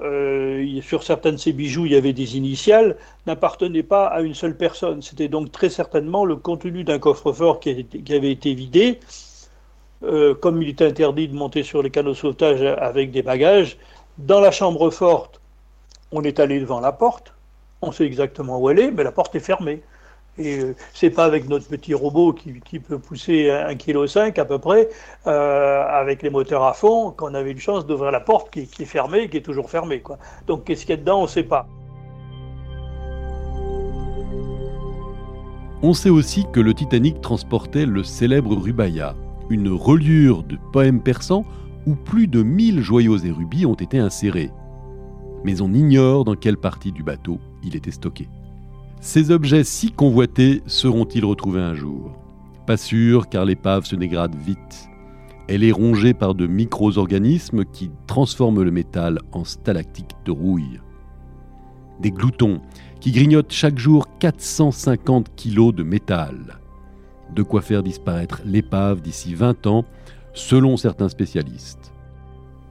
euh, 0.02 0.80
sur 0.80 1.02
certains 1.02 1.32
de 1.32 1.36
ces 1.36 1.52
bijoux, 1.52 1.84
il 1.84 1.92
y 1.92 1.96
avait 1.96 2.14
des 2.14 2.38
initiales, 2.38 2.96
n'appartenaient 3.26 3.82
pas 3.82 4.06
à 4.06 4.22
une 4.22 4.32
seule 4.32 4.56
personne. 4.56 5.02
C'était 5.02 5.28
donc 5.28 5.52
très 5.52 5.68
certainement 5.68 6.24
le 6.24 6.36
contenu 6.36 6.82
d'un 6.82 6.98
coffre-fort 6.98 7.60
qui, 7.60 7.86
avait 8.08 8.32
été 8.32 8.54
vidé. 8.54 9.00
Euh, 10.02 10.34
comme 10.34 10.62
il 10.62 10.70
était 10.70 10.86
interdit 10.86 11.28
de 11.28 11.34
monter 11.34 11.62
sur 11.62 11.82
les 11.82 11.90
canaux 11.90 12.14
sauvetage 12.14 12.62
avec 12.62 13.10
des 13.10 13.22
bagages, 13.22 13.76
dans 14.16 14.40
la 14.40 14.50
chambre 14.50 14.88
forte, 14.88 15.42
on 16.10 16.22
est 16.22 16.40
allé 16.40 16.58
devant 16.58 16.80
la 16.80 16.92
porte, 16.92 17.34
on 17.82 17.92
sait 17.92 18.06
exactement 18.06 18.58
où 18.58 18.70
elle 18.70 18.78
est, 18.78 18.90
mais 18.90 19.04
la 19.04 19.12
porte 19.12 19.34
est 19.34 19.40
fermée. 19.40 19.82
Et 20.38 20.58
euh, 20.58 20.74
c'est 20.92 21.10
pas 21.10 21.24
avec 21.24 21.48
notre 21.48 21.68
petit 21.68 21.94
robot 21.94 22.32
qui, 22.32 22.78
peut 22.80 22.98
pousser 22.98 23.48
1,5 23.48 24.32
kg 24.32 24.40
à 24.40 24.44
peu 24.44 24.58
près, 24.58 24.88
euh, 25.26 25.82
avec 25.86 26.22
les 26.22 26.30
moteurs 26.30 26.64
à 26.64 26.74
fond, 26.74 27.12
qu'on 27.12 27.34
avait 27.34 27.52
une 27.52 27.58
chance 27.58 27.86
d'ouvrir 27.86 28.10
la 28.10 28.20
porte 28.20 28.50
qui, 28.50 28.60
est 28.60 28.84
fermée, 28.84 29.28
qui 29.28 29.36
est 29.36 29.42
toujours 29.42 29.70
fermée. 29.70 30.02
Donc 30.46 30.64
qu'est-ce 30.64 30.82
qu'il 30.82 30.90
y 30.90 30.94
a 30.94 30.96
dedans, 30.96 31.20
on 31.20 31.22
ne 31.22 31.28
sait 31.28 31.44
pas. 31.44 31.68
On 35.82 35.92
sait 35.92 36.10
aussi 36.10 36.46
que 36.50 36.60
le 36.60 36.72
Titanic 36.72 37.20
transportait 37.20 37.86
le 37.86 38.02
célèbre 38.02 38.56
Rubaya, 38.56 39.14
une 39.50 39.68
reliure 39.68 40.42
de 40.42 40.56
poème 40.72 41.02
persan 41.02 41.44
où 41.86 41.94
plus 41.94 42.26
de 42.26 42.42
1000 42.42 42.80
joyaux 42.80 43.18
et 43.18 43.30
rubis 43.30 43.66
ont 43.66 43.74
été 43.74 43.98
insérés. 43.98 44.50
Mais 45.44 45.60
on 45.60 45.72
ignore 45.74 46.24
dans 46.24 46.36
quelle 46.36 46.56
partie 46.56 46.90
du 46.90 47.02
bateau 47.02 47.38
il 47.62 47.76
était 47.76 47.90
stocké. 47.90 48.28
Ces 49.04 49.30
objets 49.30 49.64
si 49.64 49.92
convoités 49.92 50.62
seront-ils 50.64 51.26
retrouvés 51.26 51.60
un 51.60 51.74
jour? 51.74 52.16
Pas 52.66 52.78
sûr, 52.78 53.28
car 53.28 53.44
l'épave 53.44 53.84
se 53.84 53.96
dégrade 53.96 54.34
vite. 54.34 54.88
Elle 55.46 55.62
est 55.62 55.72
rongée 55.72 56.14
par 56.14 56.34
de 56.34 56.46
micro-organismes 56.46 57.66
qui 57.66 57.90
transforment 58.06 58.62
le 58.62 58.70
métal 58.70 59.18
en 59.32 59.44
stalactites 59.44 60.16
de 60.24 60.30
rouille. 60.30 60.80
Des 62.00 62.12
gloutons 62.12 62.62
qui 62.98 63.12
grignotent 63.12 63.52
chaque 63.52 63.78
jour 63.78 64.08
450 64.20 65.36
kilos 65.36 65.74
de 65.74 65.82
métal. 65.82 66.58
De 67.34 67.42
quoi 67.42 67.60
faire 67.60 67.82
disparaître 67.82 68.40
l'épave 68.46 69.02
d'ici 69.02 69.34
20 69.34 69.66
ans, 69.66 69.84
selon 70.32 70.78
certains 70.78 71.10
spécialistes. 71.10 71.92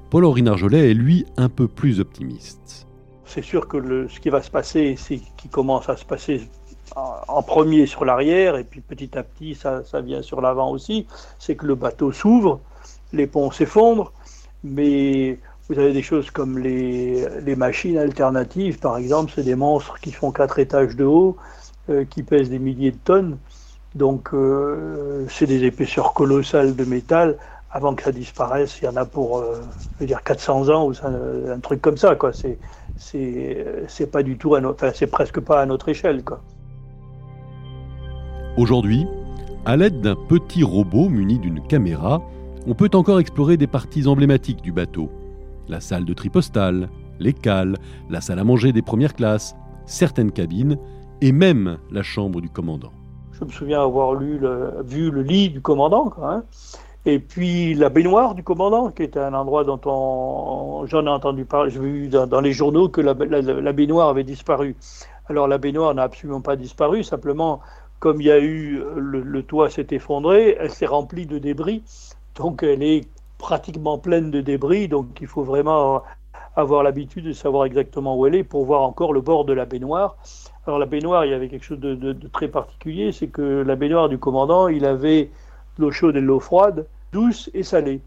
Paul-Henri 0.09 0.41
Narjolet 0.41 0.89
est 0.89 0.95
lui 0.95 1.25
un 1.37 1.49
peu 1.49 1.67
plus 1.67 1.99
optimiste 1.99 2.87
c'est 3.25 3.41
sûr 3.41 3.67
que 3.67 4.07
ce 4.07 4.19
qui 4.19 4.29
va 4.29 4.41
se 4.41 4.51
passer, 4.51 4.95
c'est 4.97 5.19
qu'il 5.37 5.49
commence 5.49 5.89
à 5.89 5.97
se 5.97 6.05
passer 6.05 6.49
en, 6.95 7.41
premier 7.41 7.85
sur 7.85 8.05
l'arrière, 8.05 8.55
et 8.55 8.63
puis 8.63 8.81
petit 8.81 9.17
à 9.17 9.23
petit, 9.23 9.55
ça, 9.55 9.81
vient 10.01 10.21
sur 10.21 10.41
l'avant 10.41 10.71
aussi, 10.71 11.07
c'est 11.39 11.55
que 11.55 11.65
le 11.65 11.75
bateau 11.75 12.11
s'ouvre, 12.11 12.59
les 13.11 13.27
ponts 13.27 13.51
s'effondrent, 13.51 14.11
mais 14.63 15.39
vous 15.69 15.79
avez 15.79 15.93
des 15.93 16.01
choses 16.01 16.29
comme 16.29 16.59
les, 16.59 17.55
machines 17.55 17.97
alternatives, 17.97 18.79
par 18.79 18.97
exemple, 18.97 19.31
c'est 19.33 19.43
des 19.43 19.55
monstres 19.55 19.99
qui 19.99 20.11
font 20.11 20.31
quatre 20.31 20.59
étages 20.59 20.95
de 20.95 21.05
haut, 21.05 21.37
euh, 21.89 22.05
qui 22.05 22.23
pèsent 22.23 22.49
des 22.49 22.59
milliers 22.59 22.91
de 22.91 22.99
tonnes, 23.03 23.37
donc 23.95 24.29
euh, 24.33 25.25
c'est 25.29 25.45
des 25.47 25.63
épaisseurs 25.63 26.13
colossales 26.13 26.75
de 26.75 26.85
métal. 26.85 27.37
Avant 27.75 27.95
que 27.95 28.03
ça 28.03 28.11
disparaisse, 28.11 28.79
il 28.81 28.85
y 28.85 28.87
en 28.87 28.95
a 28.97 29.05
pour, 29.05 29.39
euh, 29.39 29.55
je 29.95 30.01
veux 30.01 30.05
dire, 30.05 30.21
400 30.21 30.69
ans 30.69 30.87
ou 30.87 30.93
un, 31.03 31.53
un 31.53 31.59
truc 31.59 31.81
comme 31.81 31.97
ça, 31.97 32.15
quoi. 32.15 32.31
C'est 32.31 32.59
c'est 33.03 34.11
pas 34.11 34.23
du 34.23 34.37
tout, 34.37 34.55
enfin, 34.55 34.91
c'est 34.93 35.07
presque 35.07 35.39
pas 35.39 35.61
à 35.61 35.65
notre 35.65 35.89
échelle. 35.89 36.23
Quoi. 36.23 36.41
Aujourd'hui, 38.57 39.05
à 39.65 39.77
l'aide 39.77 40.01
d'un 40.01 40.15
petit 40.15 40.63
robot 40.63 41.09
muni 41.09 41.39
d'une 41.39 41.61
caméra, 41.61 42.21
on 42.67 42.73
peut 42.73 42.89
encore 42.93 43.19
explorer 43.19 43.57
des 43.57 43.67
parties 43.67 44.07
emblématiques 44.07 44.61
du 44.61 44.71
bateau. 44.71 45.09
La 45.67 45.79
salle 45.79 46.05
de 46.05 46.13
tri 46.13 46.29
postale, 46.29 46.89
les 47.19 47.33
cales, 47.33 47.77
la 48.09 48.21
salle 48.21 48.39
à 48.39 48.43
manger 48.43 48.71
des 48.71 48.81
premières 48.81 49.13
classes, 49.13 49.55
certaines 49.85 50.31
cabines 50.31 50.77
et 51.21 51.31
même 51.31 51.77
la 51.91 52.03
chambre 52.03 52.41
du 52.41 52.49
commandant. 52.49 52.91
Je 53.31 53.45
me 53.45 53.49
souviens 53.49 53.81
avoir 53.81 54.13
lu 54.13 54.39
vu 54.85 55.11
le 55.11 55.21
lit 55.23 55.49
du 55.49 55.61
commandant. 55.61 56.09
Quoi, 56.09 56.33
hein. 56.33 56.43
Et 57.05 57.19
puis 57.19 57.73
la 57.73 57.89
baignoire 57.89 58.33
du 58.33 58.43
commandant, 58.43 58.89
qui 58.89 59.03
était 59.03 59.19
un 59.19 59.33
endroit 59.33 59.65
dont 59.65 59.79
on, 59.85 60.85
j'en 60.87 61.05
ai 61.05 61.09
entendu 61.09 61.43
parler, 61.43 61.69
j'ai 61.69 61.79
vu 61.79 62.07
dans, 62.07 62.39
les 62.39 62.53
journaux 62.53 62.87
que 62.87 63.01
la, 63.01 63.13
baignoire 63.13 64.09
avait 64.09 64.23
disparu. 64.23 64.75
Alors 65.29 65.47
la 65.47 65.57
baignoire 65.57 65.93
n'a 65.93 66.03
absolument 66.03 66.41
pas 66.41 66.55
disparu, 66.55 67.03
simplement 67.03 67.59
comme 67.99 68.21
il 68.21 68.27
y 68.27 68.31
a 68.31 68.39
eu 68.39 68.81
le, 68.95 69.43
toit 69.43 69.69
s'est 69.69 69.87
effondré, 69.91 70.57
elle 70.59 70.71
s'est 70.71 70.85
remplie 70.85 71.25
de 71.25 71.39
débris, 71.39 71.83
donc 72.35 72.63
elle 72.63 72.83
est 72.83 73.07
pratiquement 73.37 73.97
pleine 73.97 74.31
de 74.31 74.41
débris, 74.41 74.87
donc 74.87 75.07
il 75.19 75.27
faut 75.27 75.43
vraiment 75.43 76.03
avoir 76.55 76.83
l'habitude 76.83 77.25
de 77.25 77.33
savoir 77.33 77.65
exactement 77.65 78.17
où 78.17 78.27
elle 78.27 78.35
est 78.35 78.43
pour 78.43 78.65
voir 78.65 78.81
encore 78.83 79.13
le 79.13 79.21
bord 79.21 79.43
de 79.45 79.53
la 79.53 79.65
baignoire. 79.65 80.17
Alors 80.65 80.79
la 80.79 80.85
baignoire, 80.85 81.25
il 81.25 81.31
y 81.31 81.33
avait 81.33 81.49
quelque 81.49 81.65
chose 81.65 81.79
de, 81.79 82.13
très 82.31 82.47
particulier, 82.47 83.11
c'est 83.11 83.27
que 83.27 83.41
la 83.41 83.75
baignoire 83.75 84.07
du 84.07 84.17
commandant, 84.17 84.67
il 84.67 84.85
avait 84.85 85.29
l'eau 85.77 85.91
chaude 85.91 86.15
et 86.15 86.21
l'eau 86.21 86.39
froide, 86.39 86.85
douce 87.11 87.49
et 87.53 87.63
salée. 87.63 88.01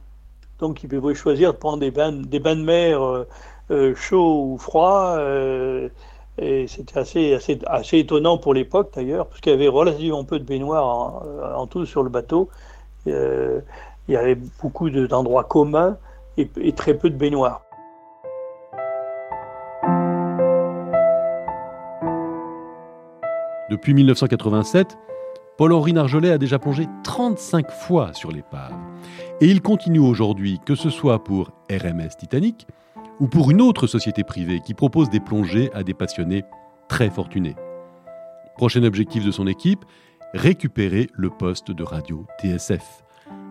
Donc 0.58 0.82
il 0.82 0.88
pouvait 0.88 1.14
choisir 1.14 1.52
de 1.52 1.58
prendre 1.58 1.78
des 1.78 1.90
bains, 1.90 2.12
des 2.12 2.38
bains 2.38 2.56
de 2.56 2.62
mer 2.62 3.02
euh, 3.02 3.26
euh, 3.70 3.94
chauds 3.94 4.52
ou 4.52 4.58
froids. 4.58 5.16
Euh, 5.18 5.88
et 6.38 6.66
c'était 6.66 6.98
assez, 6.98 7.34
assez, 7.34 7.58
assez 7.66 7.98
étonnant 7.98 8.36
pour 8.36 8.52
l'époque 8.52 8.92
d'ailleurs, 8.94 9.26
parce 9.26 9.40
qu'il 9.40 9.52
y 9.52 9.54
avait 9.54 9.68
relativement 9.68 10.22
peu 10.24 10.38
de 10.38 10.44
baignoires 10.44 11.22
en, 11.56 11.66
tout 11.66 11.86
sur 11.86 12.02
le 12.02 12.10
bateau. 12.10 12.50
il 13.06 13.62
y 14.08 14.16
avait 14.16 14.36
beaucoup 14.60 14.90
d'endroits 14.90 15.44
communs 15.44 15.96
et, 16.36 16.50
et 16.60 16.72
très 16.72 16.92
peu 16.92 17.08
de 17.08 17.16
baignoires. 17.16 17.62
Depuis 23.70 23.94
1987, 23.94 24.98
Paul-Henri 25.58 25.94
Narjolet 25.94 26.30
a 26.30 26.38
déjà 26.38 26.58
plongé 26.58 26.86
35 27.02 27.70
fois 27.70 28.12
sur 28.12 28.30
l'épave. 28.30 28.74
Et 29.40 29.46
il 29.46 29.62
continue 29.62 30.00
aujourd'hui, 30.00 30.60
que 30.64 30.74
ce 30.74 30.90
soit 30.90 31.24
pour 31.24 31.50
RMS 31.70 32.10
Titanic 32.18 32.66
ou 33.20 33.26
pour 33.26 33.50
une 33.50 33.62
autre 33.62 33.86
société 33.86 34.22
privée 34.22 34.60
qui 34.60 34.74
propose 34.74 35.08
des 35.08 35.20
plongées 35.20 35.70
à 35.72 35.82
des 35.82 35.94
passionnés 35.94 36.44
très 36.88 37.08
fortunés. 37.08 37.56
Prochain 38.56 38.84
objectif 38.84 39.24
de 39.24 39.30
son 39.30 39.46
équipe, 39.46 39.84
récupérer 40.34 41.08
le 41.14 41.30
poste 41.30 41.70
de 41.70 41.82
radio 41.82 42.26
TSF. 42.40 43.02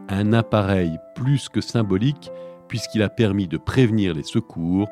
Un 0.07 0.33
appareil 0.33 0.99
plus 1.15 1.49
que 1.49 1.61
symbolique 1.61 2.29
puisqu'il 2.67 3.01
a 3.01 3.09
permis 3.09 3.47
de 3.47 3.57
prévenir 3.57 4.13
les 4.13 4.23
secours 4.23 4.87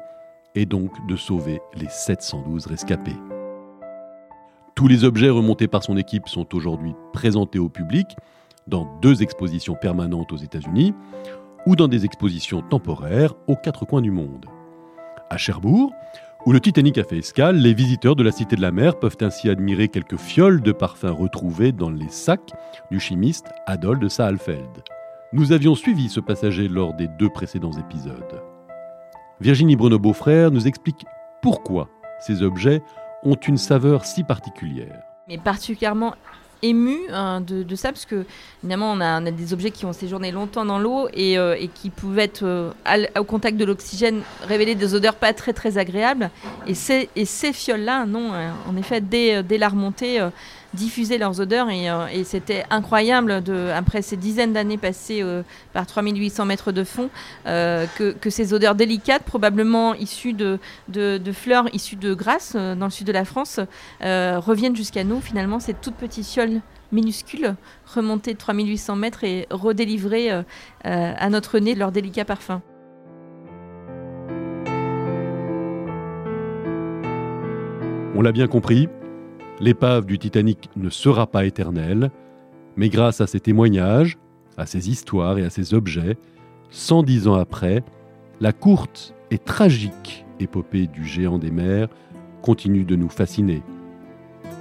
et 0.55 0.65
donc 0.65 0.91
de 1.07 1.15
sauver 1.15 1.61
les 1.75 1.89
712 1.89 2.65
rescapés. 2.67 3.17
Tous 4.75 4.87
les 4.87 5.03
objets 5.03 5.29
remontés 5.29 5.67
par 5.67 5.83
son 5.83 5.97
équipe 5.97 6.27
sont 6.27 6.55
aujourd'hui 6.55 6.95
présentés 7.13 7.59
au 7.59 7.69
public 7.69 8.07
dans 8.67 8.87
deux 9.01 9.21
expositions 9.21 9.75
permanentes 9.75 10.31
aux 10.31 10.37
États-Unis 10.37 10.95
ou 11.67 11.75
dans 11.75 11.87
des 11.87 12.05
expositions 12.05 12.61
temporaires 12.61 13.35
aux 13.47 13.55
quatre 13.55 13.85
coins 13.85 14.01
du 14.01 14.09
monde. 14.09 14.45
À 15.29 15.37
Cherbourg, 15.37 15.93
où 16.45 16.51
le 16.51 16.59
Titanic 16.59 16.97
a 16.97 17.03
fait 17.03 17.19
escale, 17.19 17.57
les 17.57 17.73
visiteurs 17.73 18.15
de 18.15 18.23
la 18.23 18.31
Cité 18.31 18.55
de 18.55 18.61
la 18.61 18.71
Mer 18.71 18.97
peuvent 18.97 19.17
ainsi 19.21 19.47
admirer 19.47 19.89
quelques 19.89 20.17
fioles 20.17 20.61
de 20.61 20.71
parfum 20.71 21.11
retrouvées 21.11 21.71
dans 21.71 21.91
les 21.91 22.09
sacs 22.09 22.51
du 22.89 22.99
chimiste 22.99 23.45
Adolphe 23.67 23.99
de 23.99 24.09
Saalfeld. 24.09 24.83
Nous 25.33 25.51
avions 25.51 25.75
suivi 25.75 26.09
ce 26.09 26.19
passager 26.19 26.67
lors 26.67 26.95
des 26.95 27.07
deux 27.07 27.29
précédents 27.29 27.71
épisodes. 27.71 28.41
Virginie 29.39 29.75
Bruno-Beaufrère 29.75 30.51
nous 30.51 30.67
explique 30.67 31.05
pourquoi 31.41 31.89
ces 32.19 32.41
objets 32.41 32.81
ont 33.23 33.35
une 33.35 33.57
saveur 33.57 34.05
si 34.05 34.23
particulière. 34.23 35.01
Mais 35.27 35.37
particulièrement 35.37 36.15
ému 36.63 36.97
hein, 37.11 37.41
de, 37.41 37.75
ça, 37.75 37.91
parce 37.91 38.05
que 38.05 38.25
évidemment, 38.63 38.91
on 38.93 39.01
a, 39.01 39.19
des 39.31 39.53
objets 39.53 39.69
qui 39.69 39.85
ont 39.85 39.93
séjourné 39.93 40.31
longtemps 40.31 40.65
dans 40.65 40.79
l'eau 40.79 41.07
et, 41.13 41.37
euh, 41.37 41.55
qui 41.75 41.89
pouvaient 41.89 42.23
être 42.23 42.43
euh, 42.43 42.71
au 43.19 43.23
contact 43.25 43.57
de 43.57 43.65
l'oxygène 43.65 44.21
révéler 44.47 44.73
des 44.73 44.95
odeurs 44.95 45.15
pas 45.15 45.33
très 45.33 45.53
très 45.53 45.77
agréables. 45.77 46.31
Et 46.65 46.73
ces, 46.73 47.07
fioles-là, 47.53 48.05
non, 48.05 48.33
hein, 48.33 48.53
en 48.67 48.75
effet, 48.77 49.01
dès, 49.01 49.43
dès 49.43 49.57
la 49.57 49.69
remontée, 49.69 50.19
euh, 50.19 50.29
diffuser 50.73 51.17
leurs 51.17 51.39
odeurs 51.39 51.69
et, 51.69 51.89
euh, 51.89 52.07
et 52.07 52.23
c'était 52.23 52.65
incroyable 52.69 53.43
de, 53.43 53.69
après 53.73 54.01
ces 54.01 54.17
dizaines 54.17 54.53
d'années 54.53 54.77
passées 54.77 55.21
euh, 55.21 55.43
par 55.71 55.85
3800 55.85 56.45
mètres 56.45 56.71
de 56.71 56.83
fond 56.83 57.09
euh, 57.45 57.85
que, 57.97 58.29
ces 58.29 58.53
odeurs 58.53 58.73
délicates 58.73 59.23
probablement 59.23 59.93
issues 59.93 60.33
de, 60.33 60.59
de, 60.87 61.17
de 61.17 61.31
fleurs 61.31 61.73
issues 61.73 61.95
de 61.95 62.13
Grasse 62.15 62.55
dans 62.55 62.85
le 62.85 62.89
sud 62.89 63.05
de 63.05 63.11
la 63.11 63.25
France 63.25 63.59
reviennent 64.01 64.75
jusqu'à 64.75 65.03
nous 65.03 65.21
finalement 65.21 65.59
ces 65.59 65.75
toutes 65.75 65.93
petites 65.95 66.25
fioles 66.25 66.61
minuscules 66.91 67.55
remontées 67.85 68.33
de 68.33 68.39
3800 68.39 68.95
mètres 68.95 69.23
et 69.23 69.45
redélivrées 69.51 70.31
à 70.83 71.29
notre 71.29 71.59
nez 71.59 71.75
leur 71.75 71.91
délicat 71.91 72.25
parfum. 72.25 72.61
On 78.15 78.21
l'a 78.21 78.31
bien 78.31 78.47
compris, 78.47 78.87
L'épave 79.59 80.05
du 80.05 80.17
Titanic 80.17 80.69
ne 80.75 80.89
sera 80.89 81.27
pas 81.27 81.45
éternelle, 81.45 82.11
mais 82.75 82.89
grâce 82.89 83.21
à 83.21 83.27
ses 83.27 83.39
témoignages, 83.39 84.17
à 84.57 84.65
ses 84.65 84.89
histoires 84.89 85.37
et 85.37 85.43
à 85.43 85.49
ses 85.49 85.73
objets, 85.73 86.17
110 86.69 87.27
ans 87.27 87.35
après, 87.35 87.83
la 88.41 88.51
courte 88.51 89.13
et 89.31 89.37
tragique 89.37 90.25
épopée 90.39 90.87
du 90.87 91.05
géant 91.05 91.37
des 91.37 91.51
mers 91.51 91.87
continue 92.41 92.83
de 92.83 92.95
nous 92.95 93.09
fasciner. 93.09 93.61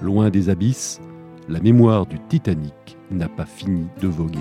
Loin 0.03 0.31
des 0.31 0.51
abysses, 0.51 1.01
la 1.49 1.61
mémoire 1.61 2.07
du 2.07 2.19
Titanic 2.29 2.97
n'a 3.11 3.29
pas 3.29 3.47
fini 3.47 3.87
de 4.01 4.09
voguer 4.09 4.39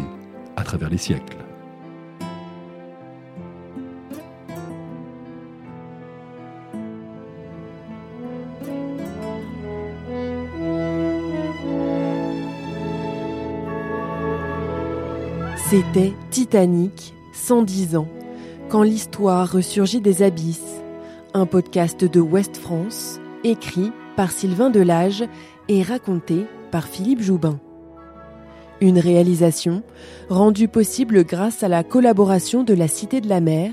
à 0.58 0.64
travers 0.64 0.90
les 0.90 0.98
siècles. 0.98 1.38
C'était 15.72 16.12
Titanic, 16.32 17.14
110 17.32 17.96
ans, 17.96 18.10
quand 18.68 18.84
l'histoire 18.84 19.50
ressurgit 19.50 20.02
des 20.02 20.22
abysses. 20.22 20.82
Un 21.34 21.46
podcast 21.46 22.04
de 22.04 22.20
Ouest 22.20 22.58
France, 22.58 23.22
écrit 23.46 23.94
par 24.18 24.32
Sylvain 24.32 24.70
Delage 24.70 25.24
et 25.70 25.82
raconté 25.82 26.46
par 26.72 26.90
Philippe 26.90 27.22
Joubin. 27.22 27.58
Une 28.82 29.00
réalisation 29.00 29.82
rendue 30.28 30.68
possible 30.68 31.24
grâce 31.24 31.64
à 31.64 31.70
la 31.70 31.86
collaboration 31.86 32.66
de 32.66 32.74
la 32.74 32.90
Cité 32.90 33.22
de 33.22 33.30
la 33.30 33.40
Mer, 33.40 33.72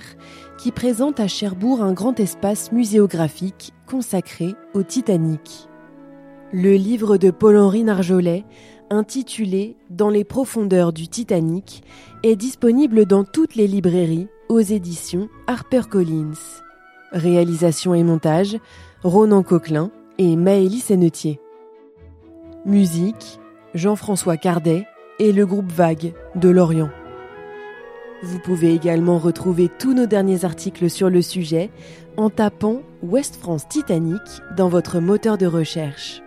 qui 0.57 0.71
présente 0.71 1.19
à 1.19 1.27
Cherbourg 1.27 1.83
un 1.83 1.95
grand 1.95 2.21
espace 2.21 2.71
muséographique 2.71 3.73
consacré 3.89 4.55
au 4.73 4.85
Titanic. 4.85 5.69
Le 6.53 6.75
livre 6.75 7.17
de 7.17 7.33
Paul-Henri 7.33 7.83
Narjolet 7.83 8.45
intitulé 8.91 9.77
Dans 9.91 10.11
les 10.11 10.25
profondeurs 10.25 10.93
du 10.93 11.09
Titanic 11.09 11.83
est 12.23 12.37
disponible 12.37 13.07
dans 13.07 13.25
toutes 13.25 13.55
les 13.55 13.67
librairies 13.67 14.29
aux 14.49 14.61
éditions 14.61 15.29
HarperCollins. 15.47 16.33
Réalisation 17.13 17.95
et 17.95 18.03
montage 18.03 18.59
Ronan 19.03 19.43
Coquelin 19.43 19.91
et 20.19 20.37
Maëlys 20.37 20.85
Sennetier. 20.85 21.41
Musique 22.65 23.41
Jean-François 23.75 24.37
Cardet 24.37 24.87
et 25.19 25.33
le 25.33 25.47
groupe 25.47 25.71
Vague 25.71 26.13
de 26.35 26.49
Lorient. 26.49 26.91
Vous 28.23 28.41
pouvez 28.41 28.75
également 28.75 29.19
retrouver 29.19 29.69
tous 29.79 29.95
nos 29.95 30.07
derniers 30.07 30.45
articles 30.45 30.91
sur 30.91 31.09
le 31.09 31.23
sujet 31.23 31.71
en 32.17 32.31
tapant 32.31 32.83
West 33.03 33.37
France 33.37 33.69
Titanic 33.69 34.21
dans 34.57 34.69
votre 34.69 34.99
moteur 34.99 35.39
de 35.39 35.47
recherche. 35.47 36.21